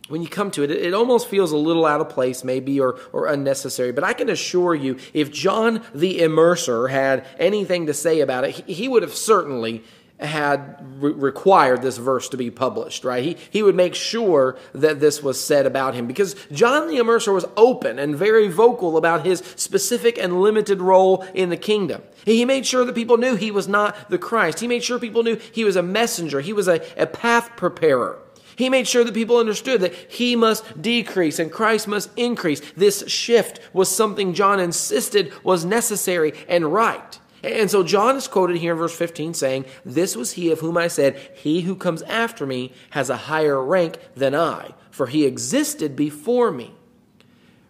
when 0.10 0.24
you 0.24 0.28
come 0.28 0.50
to 0.51 0.63
it, 0.63 0.72
it 0.72 0.94
almost 0.94 1.28
feels 1.28 1.51
a 1.51 1.58
little 1.58 1.86
out 1.86 2.01
of 2.01 2.10
place, 2.10 2.44
maybe, 2.44 2.80
or, 2.80 3.00
or 3.13 3.28
unnecessary. 3.28 3.92
But 3.92 4.04
I 4.04 4.13
can 4.13 4.28
assure 4.28 4.74
you, 4.74 4.98
if 5.13 5.32
John 5.32 5.84
the 5.94 6.20
Immerser 6.20 6.89
had 6.89 7.28
anything 7.38 7.86
to 7.86 7.94
say 7.94 8.20
about 8.20 8.44
it, 8.44 8.56
he, 8.56 8.74
he 8.74 8.88
would 8.88 9.04
have 9.04 9.13
certainly 9.13 9.84
had 10.20 10.78
re- 11.02 11.12
required 11.12 11.82
this 11.82 11.98
verse 11.98 12.30
to 12.30 12.38
be 12.38 12.52
published, 12.52 13.04
right? 13.04 13.24
He, 13.24 13.38
he 13.50 13.64
would 13.64 13.76
make 13.76 13.96
sure 13.96 14.58
that 14.74 15.00
this 15.00 15.24
was 15.24 15.42
said 15.42 15.66
about 15.66 15.96
him 15.96 16.08
because 16.08 16.36
John 16.52 16.88
the 16.88 16.98
Immerser 16.98 17.34
was 17.34 17.46
open 17.56 18.00
and 18.00 18.16
very 18.16 18.48
vocal 18.48 18.98
about 18.98 19.26
his 19.26 19.40
specific 19.56 20.18
and 20.18 20.42
limited 20.42 20.82
role 20.82 21.26
in 21.34 21.50
the 21.50 21.58
kingdom. 21.58 22.02
He 22.26 22.46
made 22.46 22.66
sure 22.66 22.86
that 22.86 22.96
people 22.96 23.18
knew 23.18 23.36
he 23.36 23.52
was 23.52 23.68
not 23.68 24.10
the 24.10 24.18
Christ. 24.18 24.60
He 24.60 24.68
made 24.68 24.84
sure 24.84 25.00
people 25.00 25.24
knew 25.24 25.38
he 25.52 25.64
was 25.64 25.76
a 25.76 25.84
messenger. 25.84 26.42
He 26.42 26.54
was 26.54 26.68
a, 26.68 26.82
a 26.98 27.08
path 27.08 27.52
preparer. 27.56 28.20
He 28.60 28.70
made 28.70 28.90
sure 28.90 29.06
that 29.06 29.14
people 29.14 29.38
understood 29.38 29.80
that 29.82 29.94
he 29.94 30.36
must 30.36 30.82
decrease 30.82 31.40
and 31.40 31.50
Christ 31.50 31.88
must 31.88 32.10
increase. 32.18 32.60
This 32.76 33.08
shift 33.08 33.62
was 33.72 33.88
something 33.88 34.34
John 34.34 34.60
insisted 34.60 35.32
was 35.46 35.64
necessary 35.64 36.34
and 36.50 36.74
right. 36.74 37.20
And 37.43 37.72
so 37.72 37.84
John 37.84 38.15
is 38.15 38.27
quoted 38.27 38.58
here 38.58 38.74
in 38.74 38.77
verse 38.77 38.96
15 38.96 39.34
saying, 39.34 39.65
This 39.86 40.15
was 40.15 40.34
he 40.34 40.51
of 40.51 40.60
whom 40.60 40.77
I 40.77 40.88
said, 40.88 41.17
He 41.36 41.62
who 41.62 41.75
comes 41.75 42.01
after 42.03 42.46
me 42.46 42.74
has 42.91 43.10
a 43.10 43.17
higher 43.17 43.63
rank 43.63 43.98
than 44.15 44.36
I, 44.36 44.74
for 44.91 45.08
he 45.08 45.25
existed 45.25 45.96
before 45.96 46.51
me. 46.51 46.74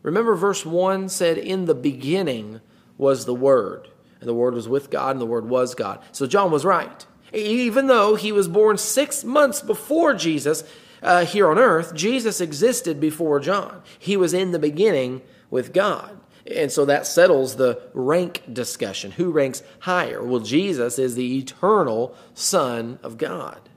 Remember, 0.01 0.35
verse 0.35 0.65
1 0.65 1.09
said, 1.09 1.38
In 1.38 1.65
the 1.65 1.75
beginning 1.75 2.61
was 2.97 3.25
the 3.25 3.35
Word, 3.35 3.89
and 4.19 4.29
the 4.29 4.33
Word 4.33 4.53
was 4.53 4.67
with 4.67 4.89
God, 4.89 5.11
and 5.11 5.21
the 5.21 5.25
Word 5.25 5.47
was 5.47 5.75
God. 5.75 6.01
So 6.11 6.25
John 6.25 6.51
was 6.51 6.65
right. 6.65 7.05
Even 7.33 7.88
though 7.88 8.15
he 8.15 8.31
was 8.31 8.47
born 8.47 8.77
six 8.77 9.23
months 9.23 9.61
before 9.61 10.13
Jesus 10.13 10.63
uh, 11.03 11.25
here 11.25 11.49
on 11.49 11.59
earth, 11.59 11.93
Jesus 11.93 12.41
existed 12.41 12.99
before 12.99 13.39
John. 13.39 13.81
He 13.97 14.17
was 14.17 14.33
in 14.33 14.51
the 14.51 14.59
beginning 14.59 15.21
with 15.49 15.73
God. 15.73 16.18
And 16.56 16.72
so 16.72 16.86
that 16.86 17.06
settles 17.06 17.56
the 17.56 17.82
rank 17.94 18.44
discussion. 18.51 19.12
Who 19.12 19.32
ranks 19.32 19.62
higher? 19.79 20.24
Well, 20.24 20.39
Jesus 20.39 20.98
is 20.98 21.15
the 21.15 21.38
eternal 21.38 22.15
Son 22.34 23.00
of 23.03 23.18
God. 23.18 23.70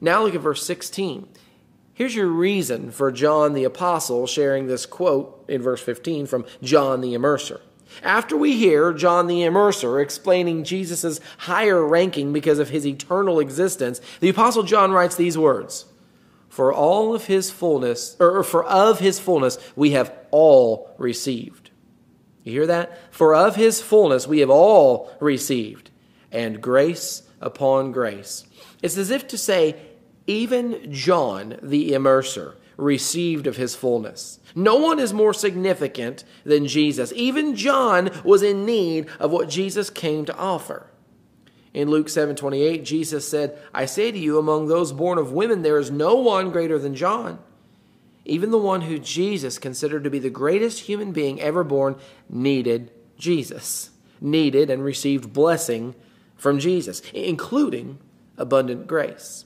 Now 0.00 0.22
look 0.22 0.34
at 0.34 0.40
verse 0.40 0.64
16. 0.64 1.28
Here's 1.94 2.14
your 2.14 2.26
reason 2.26 2.90
for 2.90 3.12
John 3.12 3.54
the 3.54 3.64
Apostle 3.64 4.26
sharing 4.26 4.66
this 4.66 4.84
quote 4.84 5.44
in 5.48 5.62
verse 5.62 5.80
15 5.80 6.26
from 6.26 6.44
John 6.62 7.00
the 7.00 7.14
Immerser. 7.14 7.60
After 8.02 8.36
we 8.36 8.56
hear 8.56 8.92
John 8.92 9.28
the 9.28 9.42
Immerser 9.42 10.02
explaining 10.02 10.64
Jesus' 10.64 11.20
higher 11.38 11.86
ranking 11.86 12.32
because 12.32 12.58
of 12.58 12.70
his 12.70 12.86
eternal 12.86 13.38
existence, 13.38 14.00
the 14.20 14.28
Apostle 14.28 14.64
John 14.64 14.90
writes 14.90 15.14
these 15.14 15.38
words 15.38 15.84
For 16.48 16.72
all 16.72 17.14
of 17.14 17.26
his 17.26 17.52
fullness, 17.52 18.16
or 18.18 18.42
for 18.42 18.64
of 18.64 18.98
his 18.98 19.20
fullness, 19.20 19.58
we 19.76 19.92
have 19.92 20.12
all 20.32 20.92
received. 20.98 21.63
You 22.44 22.52
hear 22.52 22.66
that? 22.66 23.12
For 23.12 23.34
of 23.34 23.56
his 23.56 23.80
fullness 23.80 24.28
we 24.28 24.40
have 24.40 24.50
all 24.50 25.10
received, 25.18 25.90
and 26.30 26.60
grace 26.60 27.22
upon 27.40 27.90
grace. 27.90 28.44
It's 28.82 28.96
as 28.96 29.10
if 29.10 29.26
to 29.28 29.38
say, 29.38 29.76
even 30.26 30.92
John 30.92 31.58
the 31.62 31.92
Immerser 31.92 32.54
received 32.76 33.46
of 33.46 33.56
his 33.56 33.74
fullness. 33.74 34.40
No 34.54 34.76
one 34.76 34.98
is 34.98 35.12
more 35.12 35.32
significant 35.32 36.24
than 36.44 36.66
Jesus. 36.66 37.12
Even 37.14 37.56
John 37.56 38.10
was 38.24 38.42
in 38.42 38.66
need 38.66 39.06
of 39.18 39.30
what 39.30 39.48
Jesus 39.48 39.90
came 39.90 40.24
to 40.26 40.36
offer. 40.36 40.86
In 41.72 41.90
Luke 41.90 42.08
7:28, 42.08 42.84
Jesus 42.84 43.26
said, 43.26 43.58
"I 43.72 43.86
say 43.86 44.12
to 44.12 44.18
you, 44.18 44.38
among 44.38 44.68
those 44.68 44.92
born 44.92 45.18
of 45.18 45.32
women 45.32 45.62
there 45.62 45.78
is 45.78 45.90
no 45.90 46.14
one 46.14 46.50
greater 46.50 46.78
than 46.78 46.94
John." 46.94 47.38
Even 48.24 48.50
the 48.50 48.58
one 48.58 48.82
who 48.82 48.98
Jesus 48.98 49.58
considered 49.58 50.04
to 50.04 50.10
be 50.10 50.18
the 50.18 50.30
greatest 50.30 50.80
human 50.80 51.12
being 51.12 51.40
ever 51.40 51.62
born 51.62 51.96
needed 52.28 52.90
Jesus, 53.18 53.90
needed 54.20 54.70
and 54.70 54.82
received 54.82 55.32
blessing 55.32 55.94
from 56.36 56.58
Jesus, 56.58 57.00
including 57.12 57.98
abundant 58.36 58.86
grace. 58.86 59.44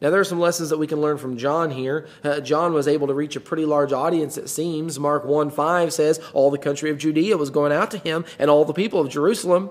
Now, 0.00 0.10
there 0.10 0.20
are 0.20 0.24
some 0.24 0.38
lessons 0.38 0.70
that 0.70 0.78
we 0.78 0.86
can 0.86 1.00
learn 1.00 1.18
from 1.18 1.38
John 1.38 1.70
here. 1.70 2.06
Uh, 2.22 2.38
John 2.40 2.72
was 2.72 2.86
able 2.86 3.08
to 3.08 3.14
reach 3.14 3.34
a 3.34 3.40
pretty 3.40 3.64
large 3.64 3.92
audience, 3.92 4.38
it 4.38 4.48
seems. 4.48 5.00
Mark 5.00 5.24
1 5.24 5.50
5 5.50 5.92
says, 5.92 6.20
All 6.32 6.50
the 6.50 6.58
country 6.58 6.90
of 6.90 6.98
Judea 6.98 7.36
was 7.36 7.50
going 7.50 7.72
out 7.72 7.90
to 7.90 7.98
him, 7.98 8.24
and 8.38 8.48
all 8.48 8.64
the 8.64 8.72
people 8.72 9.00
of 9.00 9.08
Jerusalem. 9.08 9.70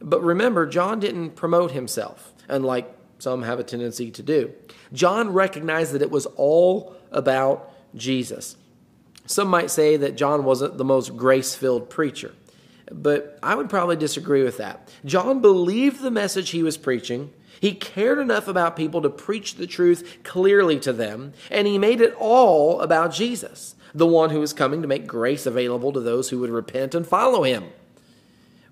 But 0.00 0.22
remember, 0.22 0.66
John 0.66 0.98
didn't 0.98 1.30
promote 1.30 1.70
himself, 1.70 2.32
unlike 2.48 2.92
some 3.18 3.42
have 3.42 3.60
a 3.60 3.64
tendency 3.64 4.10
to 4.10 4.22
do. 4.22 4.52
John 4.92 5.32
recognized 5.32 5.92
that 5.92 6.02
it 6.02 6.10
was 6.10 6.26
all 6.36 6.96
about 7.12 7.72
Jesus. 7.96 8.56
Some 9.26 9.48
might 9.48 9.70
say 9.70 9.96
that 9.96 10.16
John 10.16 10.44
wasn't 10.44 10.76
the 10.76 10.84
most 10.84 11.16
grace 11.16 11.54
filled 11.54 11.88
preacher, 11.88 12.34
but 12.90 13.38
I 13.42 13.54
would 13.54 13.70
probably 13.70 13.96
disagree 13.96 14.42
with 14.42 14.58
that. 14.58 14.92
John 15.04 15.40
believed 15.40 16.02
the 16.02 16.10
message 16.10 16.50
he 16.50 16.62
was 16.62 16.76
preaching. 16.76 17.32
He 17.60 17.72
cared 17.72 18.18
enough 18.18 18.48
about 18.48 18.76
people 18.76 19.00
to 19.02 19.08
preach 19.08 19.54
the 19.54 19.66
truth 19.66 20.18
clearly 20.22 20.78
to 20.80 20.92
them, 20.92 21.32
and 21.50 21.66
he 21.66 21.78
made 21.78 22.02
it 22.02 22.14
all 22.18 22.80
about 22.82 23.14
Jesus, 23.14 23.74
the 23.94 24.06
one 24.06 24.30
who 24.30 24.40
was 24.40 24.52
coming 24.52 24.82
to 24.82 24.88
make 24.88 25.06
grace 25.06 25.46
available 25.46 25.92
to 25.92 26.00
those 26.00 26.28
who 26.28 26.40
would 26.40 26.50
repent 26.50 26.94
and 26.94 27.06
follow 27.06 27.44
him. 27.44 27.64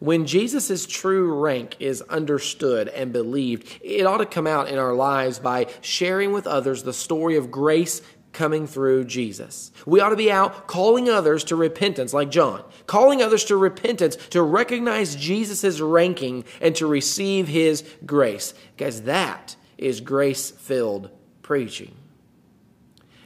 When 0.02 0.26
Jesus' 0.26 0.84
true 0.84 1.32
rank 1.32 1.76
is 1.78 2.02
understood 2.02 2.88
and 2.88 3.12
believed, 3.12 3.78
it 3.80 4.04
ought 4.04 4.18
to 4.18 4.26
come 4.26 4.48
out 4.48 4.68
in 4.68 4.76
our 4.76 4.94
lives 4.94 5.38
by 5.38 5.68
sharing 5.80 6.32
with 6.32 6.44
others 6.44 6.82
the 6.82 6.92
story 6.92 7.36
of 7.36 7.52
grace 7.52 8.02
coming 8.32 8.66
through 8.66 9.04
Jesus. 9.04 9.70
We 9.86 10.00
ought 10.00 10.10
to 10.10 10.16
be 10.16 10.32
out 10.32 10.66
calling 10.66 11.08
others 11.08 11.44
to 11.44 11.56
repentance, 11.56 12.12
like 12.12 12.30
John, 12.30 12.64
calling 12.86 13.22
others 13.22 13.44
to 13.44 13.56
repentance, 13.56 14.16
to 14.30 14.42
recognize 14.42 15.16
Jesus' 15.16 15.80
ranking 15.80 16.44
and 16.60 16.74
to 16.76 16.86
receive 16.86 17.48
his 17.48 17.84
grace. 18.06 18.54
Guys, 18.76 19.02
that 19.02 19.56
is 19.78 20.00
grace 20.00 20.50
filled 20.50 21.10
preaching. 21.42 21.94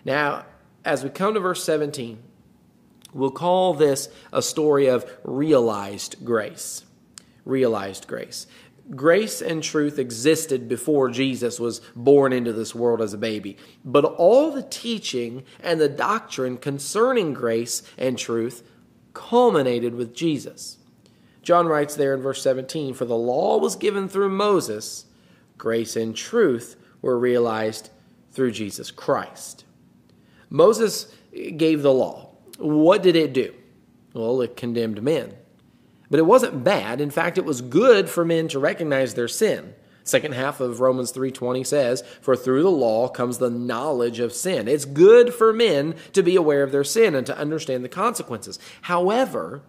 Now, 0.04 0.46
as 0.84 1.02
we 1.02 1.10
come 1.10 1.34
to 1.34 1.40
verse 1.40 1.64
17, 1.64 2.18
we'll 3.12 3.30
call 3.30 3.75
this 3.75 4.08
a 4.32 4.42
story 4.42 4.86
of 4.86 5.10
realized 5.25 6.25
grace. 6.25 6.84
Realized 7.44 8.06
grace. 8.06 8.46
Grace 8.95 9.43
and 9.43 9.62
truth 9.62 9.99
existed 9.99 10.69
before 10.69 11.11
Jesus 11.11 11.59
was 11.59 11.81
born 11.97 12.33
into 12.33 12.52
this 12.52 12.75
world 12.75 13.02
as 13.02 13.12
a 13.12 13.19
baby. 13.19 13.57
But 13.85 14.05
all 14.05 14.52
the 14.52 14.62
teaching 14.62 15.43
and 15.61 15.81
the 15.81 15.88
doctrine 15.88 16.57
concerning 16.57 17.33
grace 17.33 17.83
and 17.99 18.16
truth 18.16 18.62
culminated 19.12 19.95
with 19.95 20.14
Jesus. 20.14 20.78
John 21.43 21.66
writes 21.66 21.97
there 21.97 22.14
in 22.14 22.21
verse 22.21 22.43
17 22.43 22.95
For 22.95 23.05
the 23.05 23.16
law 23.16 23.59
was 23.59 23.75
given 23.75 24.09
through 24.09 24.28
Moses, 24.28 25.07
grace 25.59 25.97
and 25.97 26.14
truth 26.14 26.76
were 27.02 27.19
realized 27.19 27.90
through 28.33 28.52
Jesus 28.52 28.90
Christ. 28.90 29.64
Moses 30.50 31.12
gave 31.57 31.83
the 31.83 31.93
law. 31.93 32.31
What 32.59 33.02
did 33.02 33.16
it 33.16 33.33
do? 33.33 33.55
Well, 34.12 34.40
it 34.43 34.57
condemned 34.57 35.02
men. 35.02 35.35
But 36.10 36.20
it 36.20 36.26
wasn't 36.26 36.64
bad. 36.64 37.00
In 37.00 37.10
fact, 37.10 37.38
it 37.38 37.44
was 37.44 37.60
good 37.60 38.08
for 38.08 38.25
men 38.25 38.48
to 38.48 38.58
recognize 38.58 39.14
their 39.14 39.28
sin. 39.28 39.75
Second 40.04 40.34
half 40.34 40.60
of 40.60 40.80
Romans 40.80 41.10
3:20 41.10 41.64
says, 41.64 42.04
"For 42.20 42.36
through 42.36 42.62
the 42.62 42.70
law 42.70 43.08
comes 43.08 43.38
the 43.38 43.50
knowledge 43.50 44.20
of 44.20 44.32
sin." 44.32 44.68
It's 44.68 44.84
good 44.84 45.34
for 45.34 45.52
men 45.52 45.96
to 46.12 46.22
be 46.22 46.36
aware 46.36 46.62
of 46.62 46.70
their 46.70 46.84
sin 46.84 47.14
and 47.16 47.26
to 47.26 47.36
understand 47.36 47.82
the 47.84 47.88
consequences. 47.88 48.58
However, 48.82 49.62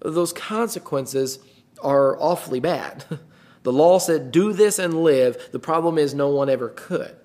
those 0.00 0.32
consequences 0.32 1.38
are 1.82 2.20
awfully 2.20 2.60
bad. 2.60 3.04
The 3.66 3.72
law 3.72 3.98
said, 3.98 4.30
do 4.30 4.52
this 4.52 4.78
and 4.78 5.02
live. 5.02 5.48
The 5.50 5.58
problem 5.58 5.98
is, 5.98 6.14
no 6.14 6.28
one 6.28 6.48
ever 6.48 6.68
could. 6.68 7.16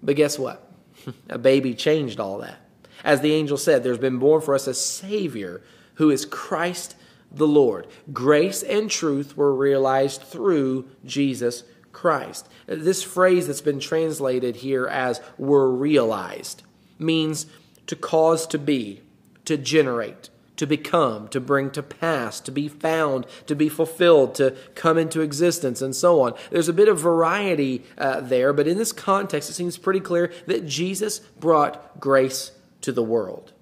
But 0.00 0.14
guess 0.14 0.38
what? 0.38 0.70
a 1.28 1.36
baby 1.36 1.74
changed 1.74 2.20
all 2.20 2.38
that. 2.38 2.60
As 3.02 3.22
the 3.22 3.32
angel 3.32 3.56
said, 3.56 3.82
there's 3.82 3.98
been 3.98 4.20
born 4.20 4.40
for 4.40 4.54
us 4.54 4.68
a 4.68 4.74
Savior 4.74 5.60
who 5.94 6.10
is 6.10 6.24
Christ 6.24 6.94
the 7.30 7.46
Lord. 7.46 7.86
Grace 8.12 8.62
and 8.62 8.90
truth 8.90 9.36
were 9.36 9.54
realized 9.54 10.22
through 10.22 10.88
Jesus 11.04 11.64
Christ. 11.92 12.48
This 12.66 13.02
phrase 13.02 13.46
that's 13.46 13.60
been 13.60 13.80
translated 13.80 14.56
here 14.56 14.86
as 14.86 15.20
were 15.36 15.70
realized 15.70 16.62
means 16.98 17.46
to 17.86 17.96
cause 17.96 18.46
to 18.48 18.58
be, 18.58 19.02
to 19.44 19.56
generate, 19.56 20.30
to 20.56 20.66
become, 20.66 21.28
to 21.28 21.40
bring 21.40 21.70
to 21.70 21.82
pass, 21.82 22.40
to 22.40 22.50
be 22.50 22.68
found, 22.68 23.26
to 23.46 23.54
be 23.54 23.68
fulfilled, 23.68 24.34
to 24.34 24.56
come 24.74 24.98
into 24.98 25.20
existence, 25.20 25.80
and 25.80 25.94
so 25.94 26.20
on. 26.20 26.34
There's 26.50 26.68
a 26.68 26.72
bit 26.72 26.88
of 26.88 27.00
variety 27.00 27.84
uh, 27.96 28.20
there, 28.20 28.52
but 28.52 28.68
in 28.68 28.76
this 28.76 28.92
context, 28.92 29.48
it 29.48 29.54
seems 29.54 29.78
pretty 29.78 30.00
clear 30.00 30.32
that 30.46 30.66
Jesus 30.66 31.20
brought 31.20 31.98
grace 32.00 32.52
to 32.82 32.92
the 32.92 33.02
world. 33.02 33.52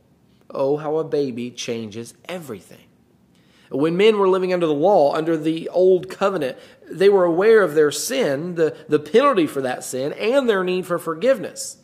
Oh, 0.50 0.76
how 0.76 0.96
a 0.96 1.04
baby 1.04 1.50
changes 1.50 2.14
everything. 2.28 2.87
When 3.70 3.96
men 3.96 4.18
were 4.18 4.28
living 4.28 4.52
under 4.52 4.66
the 4.66 4.75
law, 4.75 5.14
under 5.14 5.37
the 5.37 5.68
old 5.68 6.08
covenant, 6.08 6.56
they 6.90 7.08
were 7.08 7.25
aware 7.25 7.62
of 7.62 7.75
their 7.75 7.90
sin, 7.90 8.54
the, 8.54 8.76
the 8.88 8.99
penalty 8.99 9.46
for 9.46 9.61
that 9.62 9.85
sin, 9.85 10.12
and 10.12 10.49
their 10.49 10.62
need 10.62 10.87
for 10.87 10.99
forgiveness. 10.99 11.78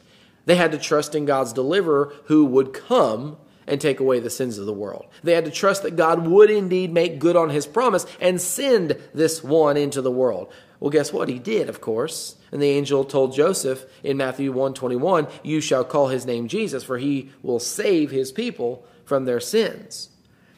They 0.46 0.56
had 0.56 0.72
to 0.72 0.78
trust 0.78 1.14
in 1.14 1.24
God's 1.24 1.52
deliverer 1.52 2.12
who 2.24 2.44
would 2.46 2.72
come 2.72 3.36
and 3.66 3.80
take 3.80 4.00
away 4.00 4.20
the 4.20 4.30
sins 4.30 4.58
of 4.58 4.66
the 4.66 4.72
world. 4.72 5.06
They 5.22 5.34
had 5.34 5.44
to 5.44 5.50
trust 5.50 5.82
that 5.82 5.96
God 5.96 6.26
would 6.26 6.50
indeed 6.50 6.92
make 6.92 7.18
good 7.18 7.36
on 7.36 7.50
his 7.50 7.66
promise 7.66 8.06
and 8.20 8.40
send 8.40 8.96
this 9.14 9.42
one 9.42 9.76
into 9.76 10.02
the 10.02 10.10
world. 10.10 10.52
Well, 10.80 10.90
guess 10.90 11.12
what? 11.12 11.28
He 11.28 11.38
did, 11.38 11.68
of 11.68 11.80
course. 11.80 12.36
And 12.50 12.60
the 12.60 12.70
angel 12.70 13.04
told 13.04 13.34
Joseph 13.34 13.84
in 14.02 14.16
Matthew 14.16 14.50
121, 14.50 15.28
"You 15.44 15.60
shall 15.60 15.84
call 15.84 16.08
his 16.08 16.26
name 16.26 16.48
Jesus, 16.48 16.82
for 16.82 16.98
he 16.98 17.30
will 17.42 17.60
save 17.60 18.10
his 18.10 18.32
people 18.32 18.84
from 19.04 19.24
their 19.24 19.40
sins." 19.40 20.08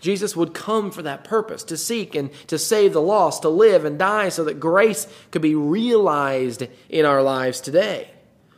Jesus 0.05 0.37
would 0.37 0.53
come 0.53 0.91
for 0.91 1.01
that 1.01 1.25
purpose, 1.25 1.65
to 1.65 1.79
seek 1.79 2.15
and 2.15 2.31
to 2.49 2.59
save 2.59 2.93
the 2.93 3.01
lost, 3.01 3.41
to 3.41 3.49
live 3.49 3.87
and 3.87 3.99
die 3.99 4.29
so 4.29 4.45
that 4.45 4.61
grace 4.61 5.09
could 5.31 5.41
be 5.41 5.55
realized 5.55 6.65
in 6.91 7.07
our 7.07 7.23
lives 7.23 7.59
today. 7.59 8.11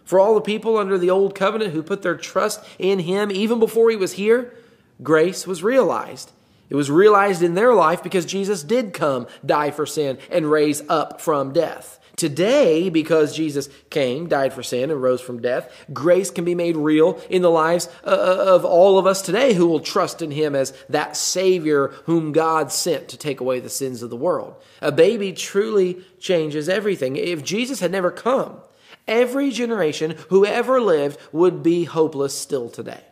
For 0.05 0.19
all 0.19 0.35
the 0.35 0.41
people 0.41 0.77
under 0.77 0.99
the 0.99 1.11
old 1.11 1.37
covenant 1.37 1.73
who 1.73 1.85
put 1.85 2.03
their 2.03 2.17
trust 2.17 2.65
in 2.81 2.99
him 2.99 3.31
even 3.31 3.61
before 3.61 3.91
he 3.91 3.97
was 3.97 4.15
here, 4.15 4.57
grace 5.05 5.47
was 5.47 5.63
realized. 5.63 6.33
It 6.69 6.75
was 6.75 6.91
realized 6.91 7.43
in 7.43 7.55
their 7.55 7.75
life 7.75 8.03
because 8.03 8.27
Jesus 8.27 8.63
did 8.63 8.93
come, 8.93 9.27
die 9.45 9.71
for 9.71 9.87
sin, 9.87 10.19
and 10.31 10.51
raise 10.51 10.83
up 10.89 11.21
from 11.21 11.53
death. 11.53 12.01
Today, 12.17 12.89
because 12.89 13.37
Jesus 13.37 13.69
came, 13.91 14.27
died 14.27 14.55
for 14.55 14.63
sin, 14.63 14.91
and 14.91 15.03
rose 15.03 15.21
from 15.21 15.43
death, 15.43 15.71
grace 15.93 16.31
can 16.31 16.47
be 16.47 16.55
made 16.55 16.77
real 16.77 17.21
in 17.29 17.43
the 17.43 17.51
lives 17.51 17.91
uh, 18.05 18.09
uh, 18.09 18.45
of 18.55 18.65
all 18.65 18.99
of 18.99 19.07
us 19.07 19.21
today 19.21 19.53
who 19.53 19.67
will 19.67 19.81
trust 19.81 20.23
in 20.23 20.31
Him 20.31 20.55
as 20.55 20.73
that 20.89 21.15
Savior 21.15 21.89
whom 22.05 22.33
God 22.33 22.73
sent 22.73 23.09
to 23.09 23.19
take 23.19 23.41
away 23.41 23.61
the 23.61 23.69
sins 23.69 24.03
of 24.03 24.09
the 24.09 24.17
world. 24.17 24.55
A 24.81 24.91
baby 24.91 25.35
truly 25.35 26.03
changes 26.19 26.71
everything. 26.71 27.17
If 27.17 27.45
Jesus 27.45 27.81
had 27.81 27.93
never 27.93 28.11
come, 28.11 28.63
Every 29.09 29.51
generation 29.51 30.17
who 30.31 30.45
ever 30.45 30.81
lived 30.81 31.19
would 31.33 31.63
be 31.63 31.85
hopeless 31.85 32.37
still 32.37 32.69
today. 32.69 33.05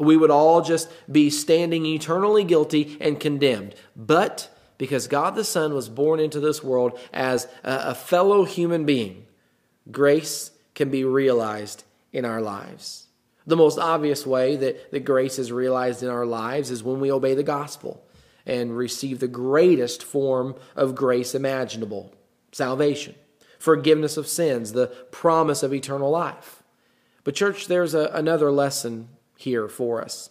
We 0.00 0.16
would 0.16 0.30
all 0.30 0.62
just 0.62 0.90
be 1.10 1.30
standing 1.30 1.86
eternally 1.86 2.42
guilty 2.42 2.96
and 3.00 3.20
condemned. 3.20 3.74
But 3.94 4.48
because 4.78 5.06
God 5.06 5.34
the 5.34 5.44
Son 5.44 5.74
was 5.74 5.88
born 5.88 6.18
into 6.18 6.40
this 6.40 6.64
world 6.64 6.98
as 7.12 7.46
a 7.62 7.94
fellow 7.94 8.44
human 8.44 8.86
being, 8.86 9.26
grace 9.90 10.52
can 10.74 10.90
be 10.90 11.04
realized 11.04 11.84
in 12.12 12.24
our 12.24 12.40
lives. 12.40 13.06
The 13.46 13.56
most 13.56 13.78
obvious 13.78 14.26
way 14.26 14.56
that, 14.56 14.90
that 14.90 15.04
grace 15.04 15.38
is 15.38 15.52
realized 15.52 16.02
in 16.02 16.08
our 16.08 16.26
lives 16.26 16.70
is 16.70 16.82
when 16.82 17.00
we 17.00 17.12
obey 17.12 17.34
the 17.34 17.42
gospel 17.42 18.02
and 18.46 18.76
receive 18.76 19.20
the 19.20 19.28
greatest 19.28 20.02
form 20.02 20.54
of 20.74 20.94
grace 20.94 21.34
imaginable 21.34 22.12
salvation 22.52 23.14
forgiveness 23.58 24.16
of 24.16 24.26
sins, 24.26 24.72
the 24.72 24.86
promise 25.10 25.62
of 25.62 25.74
eternal 25.74 26.10
life. 26.10 26.62
But, 27.24 27.34
church, 27.34 27.66
there's 27.66 27.92
a, 27.92 28.06
another 28.14 28.50
lesson 28.50 29.10
here 29.40 29.68
for 29.68 30.02
us. 30.02 30.30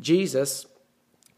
Jesus 0.00 0.66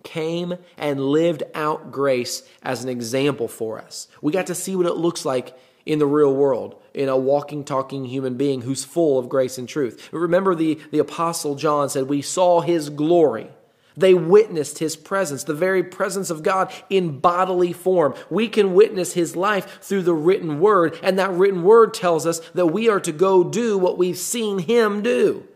came 0.03 0.55
and 0.77 1.01
lived 1.01 1.43
out 1.55 1.91
grace 1.91 2.43
as 2.63 2.83
an 2.83 2.89
example 2.89 3.49
for 3.49 3.79
us. 3.79 4.09
We 4.23 4.33
got 4.33 4.47
to 4.47 4.55
see 4.55 4.77
what 4.77 4.87
it 4.87 4.97
looks 4.97 5.25
like 5.25 5.59
in 5.85 5.99
the 5.99 6.07
real 6.07 6.35
world, 6.35 6.81
in 6.95 7.09
a 7.09 7.17
walking, 7.17 7.65
talking 7.65 8.05
human 8.05 8.37
being 8.37 8.63
who's 8.63 8.85
full 8.85 9.19
of 9.19 9.29
grace 9.29 9.59
and 9.59 9.69
truth. 9.69 10.09
Remember, 10.13 10.55
the, 10.55 10.79
the 10.91 10.99
Apostle 10.99 11.55
John 11.55 11.89
said, 11.89 12.09
We 12.09 12.23
saw 12.23 12.61
his 12.61 12.91
glory 12.91 13.51
they 13.99 14.15
witnessed 14.15 14.79
his 14.79 14.95
presence, 14.95 15.43
the 15.43 15.55
very 15.55 15.83
presence 15.83 16.31
of 16.31 16.45
God 16.45 16.73
in 16.89 17.19
bodily 17.19 17.73
form. 17.73 18.15
We 18.31 18.49
can 18.49 18.75
witness 18.75 19.13
his 19.13 19.35
life 19.35 19.83
through 19.83 20.03
the 20.03 20.15
written 20.15 20.61
word, 20.61 20.97
and 21.03 21.19
that 21.19 21.33
written 21.33 21.65
word 21.65 21.95
tells 21.95 22.25
us 22.25 22.39
that 22.55 22.67
we 22.67 22.89
are 22.89 23.01
to 23.01 23.11
go 23.11 23.43
do 23.43 23.77
what 23.77 23.99
we've 23.99 24.17
seen 24.17 24.61
him 24.61 25.03
do. 25.03 25.49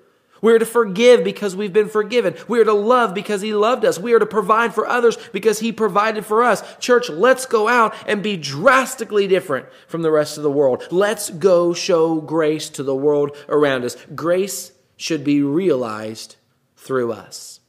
We 0.43 0.53
are 0.53 0.59
to 0.59 0.67
forgive 0.67 1.25
because 1.25 1.57
we've 1.57 1.73
been 1.73 1.89
forgiven. 1.89 2.35
We 2.47 2.61
are 2.61 2.65
to 2.65 2.75
love 2.75 3.15
because 3.15 3.41
He 3.41 3.55
loved 3.55 3.87
us. 3.87 3.99
We 3.99 4.13
are 4.13 4.19
to 4.19 4.27
provide 4.27 4.75
for 4.75 4.87
others 4.87 5.17
because 5.33 5.61
He 5.61 5.73
provided 5.73 6.27
for 6.27 6.43
us. 6.43 6.63
Church, 6.79 7.09
let's 7.09 7.47
go 7.47 7.67
out 7.67 7.95
and 8.07 8.23
be 8.23 8.37
drastically 8.37 9.27
different 9.27 9.67
from 9.89 10.03
the 10.03 10.11
rest 10.11 10.37
of 10.37 10.43
the 10.43 10.51
world. 10.51 10.87
Let's 10.91 11.31
go 11.31 11.73
show 11.73 12.21
grace 12.21 12.69
to 12.71 12.83
the 12.83 12.95
world 12.95 13.35
around 13.49 13.85
us. 13.85 13.97
Grace 14.15 14.73
should 14.99 15.25
be 15.25 15.43
realized 15.43 16.37
through 16.77 17.13
us 17.13 17.61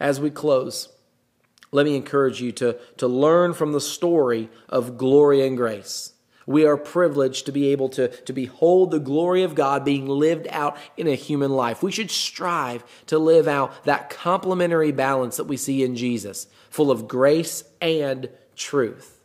as 0.00 0.18
we 0.18 0.30
close, 0.30 0.88
let 1.70 1.84
me 1.84 1.94
encourage 1.94 2.40
you 2.40 2.50
to, 2.52 2.78
to 2.96 3.06
learn 3.06 3.52
from 3.52 3.72
the 3.72 3.80
story 3.80 4.48
of 4.68 4.96
glory 4.96 5.46
and 5.46 5.56
grace. 5.56 6.14
We 6.46 6.64
are 6.66 6.76
privileged 6.76 7.46
to 7.46 7.52
be 7.52 7.68
able 7.68 7.88
to, 7.90 8.08
to 8.08 8.32
behold 8.32 8.90
the 8.90 8.98
glory 8.98 9.42
of 9.42 9.54
God 9.54 9.84
being 9.84 10.06
lived 10.06 10.48
out 10.50 10.76
in 10.96 11.06
a 11.06 11.14
human 11.14 11.50
life. 11.50 11.82
We 11.82 11.92
should 11.92 12.10
strive 12.10 12.84
to 13.06 13.18
live 13.18 13.46
out 13.46 13.84
that 13.84 14.10
complementary 14.10 14.92
balance 14.92 15.36
that 15.36 15.44
we 15.44 15.56
see 15.56 15.84
in 15.84 15.96
Jesus, 15.96 16.46
full 16.70 16.90
of 16.90 17.06
grace 17.06 17.64
and 17.80 18.28
truth. 18.56 19.20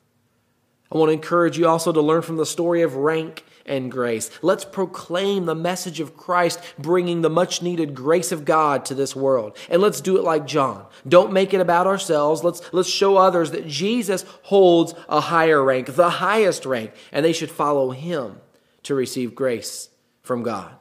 I 0.92 0.98
want 0.98 1.10
to 1.10 1.14
encourage 1.14 1.58
you 1.58 1.68
also 1.68 1.92
to 1.92 2.02
learn 2.02 2.22
from 2.22 2.38
the 2.38 2.46
story 2.46 2.82
of 2.82 2.96
rank 2.96 3.44
and 3.66 3.92
grace. 3.92 4.30
Let's 4.42 4.66
proclaim 4.66 5.46
the 5.46 5.56
message 5.56 6.00
of 6.00 6.16
Christ, 6.16 6.60
bringing 6.78 7.22
the 7.22 7.30
much 7.30 7.62
needed 7.62 7.96
grace 7.96 8.32
of 8.32 8.46
God 8.46 8.86
to 8.86 8.96
this 8.96 9.16
world. 9.16 9.58
And 9.70 9.82
let's 9.82 10.02
do 10.02 10.18
it 10.18 10.24
like 10.24 10.46
John. 10.46 10.86
Don't 11.08 11.34
make 11.34 11.54
it 11.54 11.62
about 11.62 11.88
ourselves. 11.88 12.44
Let's, 12.44 12.62
let's 12.74 12.90
show 12.90 13.18
others 13.18 13.52
that 13.52 13.68
Jesus 13.68 14.26
holds 14.44 14.94
a 15.10 15.20
higher 15.20 15.64
rank, 15.64 15.96
the 15.96 16.10
highest 16.10 16.66
rank, 16.66 16.92
and 17.12 17.26
they 17.26 17.34
should 17.34 17.52
follow 17.52 17.92
him 17.92 18.40
to 18.84 18.96
receive 18.96 19.36
grace 19.36 19.90
from 20.22 20.44
God. 20.44 20.72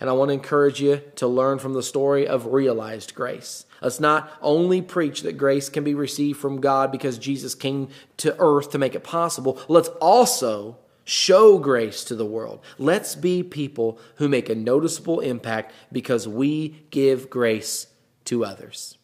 And 0.00 0.08
I 0.08 0.12
want 0.12 0.28
to 0.28 0.34
encourage 0.34 0.80
you 0.80 1.02
to 1.16 1.26
learn 1.26 1.58
from 1.58 1.72
the 1.72 1.82
story 1.82 2.26
of 2.26 2.46
realized 2.46 3.14
grace. 3.14 3.66
Let's 3.82 3.98
not 3.98 4.30
only 4.40 4.80
preach 4.80 5.22
that 5.22 5.38
grace 5.38 5.68
can 5.68 5.82
be 5.82 5.94
received 5.94 6.38
from 6.38 6.60
God 6.60 6.92
because 6.92 7.18
Jesus 7.18 7.54
came 7.54 7.88
to 8.18 8.36
earth 8.38 8.70
to 8.70 8.78
make 8.78 8.94
it 8.94 9.02
possible. 9.02 9.60
Let's 9.68 9.88
also 10.00 10.78
show 11.08 11.58
grace 11.58 12.04
to 12.04 12.14
the 12.14 12.26
world. 12.26 12.60
Let's 12.76 13.14
be 13.14 13.42
people 13.42 13.98
who 14.16 14.28
make 14.28 14.50
a 14.50 14.54
noticeable 14.54 15.20
impact 15.20 15.72
because 15.90 16.28
we 16.28 16.86
give 16.90 17.30
grace 17.30 17.86
to 18.26 18.44
others. 18.44 18.98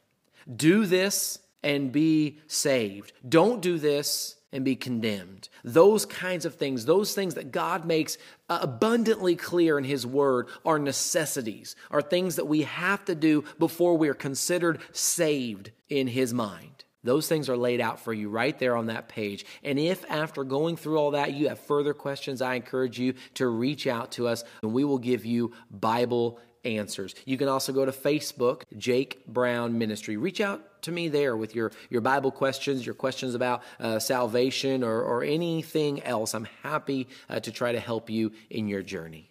Do 0.56 0.88
this 0.88 1.38
and 1.64 1.92
be 1.92 2.40
saved. 2.48 3.14
Don't 3.28 3.62
do 3.62 3.78
this 3.78 4.36
and 4.52 4.64
be 4.64 4.76
condemned. 4.76 5.50
Those 5.64 6.06
kinds 6.06 6.46
of 6.46 6.56
things, 6.56 6.86
those 6.86 7.16
things 7.16 7.34
that 7.34 7.52
God 7.52 7.86
makes 7.86 8.18
uh, 8.50 8.60
abundantly 8.62 9.36
clear 9.36 9.78
in 9.80 9.84
His 9.84 10.06
Word, 10.06 10.48
are 10.64 10.78
necessities, 10.78 11.76
are 11.90 12.02
things 12.02 12.36
that 12.36 12.46
we 12.46 12.62
have 12.62 13.04
to 13.06 13.16
do 13.16 13.44
before 13.58 13.98
we 13.98 14.10
are 14.10 14.14
considered 14.14 14.80
saved 14.92 15.72
in 15.90 16.08
His 16.08 16.34
mind. 16.34 16.84
Those 17.04 17.28
things 17.28 17.50
are 17.50 17.58
laid 17.58 17.82
out 17.82 18.00
for 18.00 18.14
you 18.14 18.30
right 18.30 18.58
there 18.58 18.78
on 18.78 18.86
that 18.86 19.10
page. 19.10 19.46
And 19.64 19.78
if 19.78 20.10
after 20.10 20.44
going 20.44 20.78
through 20.78 20.98
all 20.98 21.12
that 21.12 21.34
you 21.34 21.50
have 21.50 21.60
further 21.60 21.94
questions, 21.94 22.42
I 22.42 22.56
encourage 22.56 22.98
you 22.98 23.16
to 23.34 23.48
reach 23.48 23.88
out 23.88 24.14
to 24.14 24.28
us 24.28 24.44
and 24.62 24.72
we 24.72 24.86
will 24.86 25.00
give 25.00 25.26
you 25.26 25.52
Bible 25.70 26.40
answers. 26.66 27.16
You 27.26 27.38
can 27.38 27.48
also 27.48 27.74
go 27.74 27.86
to 27.86 27.92
Facebook, 27.92 28.64
Jake 28.78 29.26
Brown 29.28 29.78
Ministry. 29.78 30.18
Reach 30.18 30.42
out 30.42 30.82
to 30.84 30.92
me 30.92 31.08
there 31.10 31.36
with 31.36 31.56
your, 31.56 31.72
your 31.90 32.02
Bible 32.02 32.32
questions, 32.32 32.86
your 32.86 32.96
questions 32.96 33.36
about 33.36 33.64
uh, 33.80 34.00
salvation, 34.00 34.84
or, 34.84 35.02
or 35.02 35.24
anything 35.24 36.02
else. 36.04 36.34
I'm 36.34 36.48
happy 36.62 37.08
uh, 37.30 37.40
to 37.40 37.52
try 37.52 37.72
to 37.72 37.80
help 37.80 38.10
you 38.10 38.32
in 38.50 38.68
your 38.68 38.82
journey. 38.82 39.30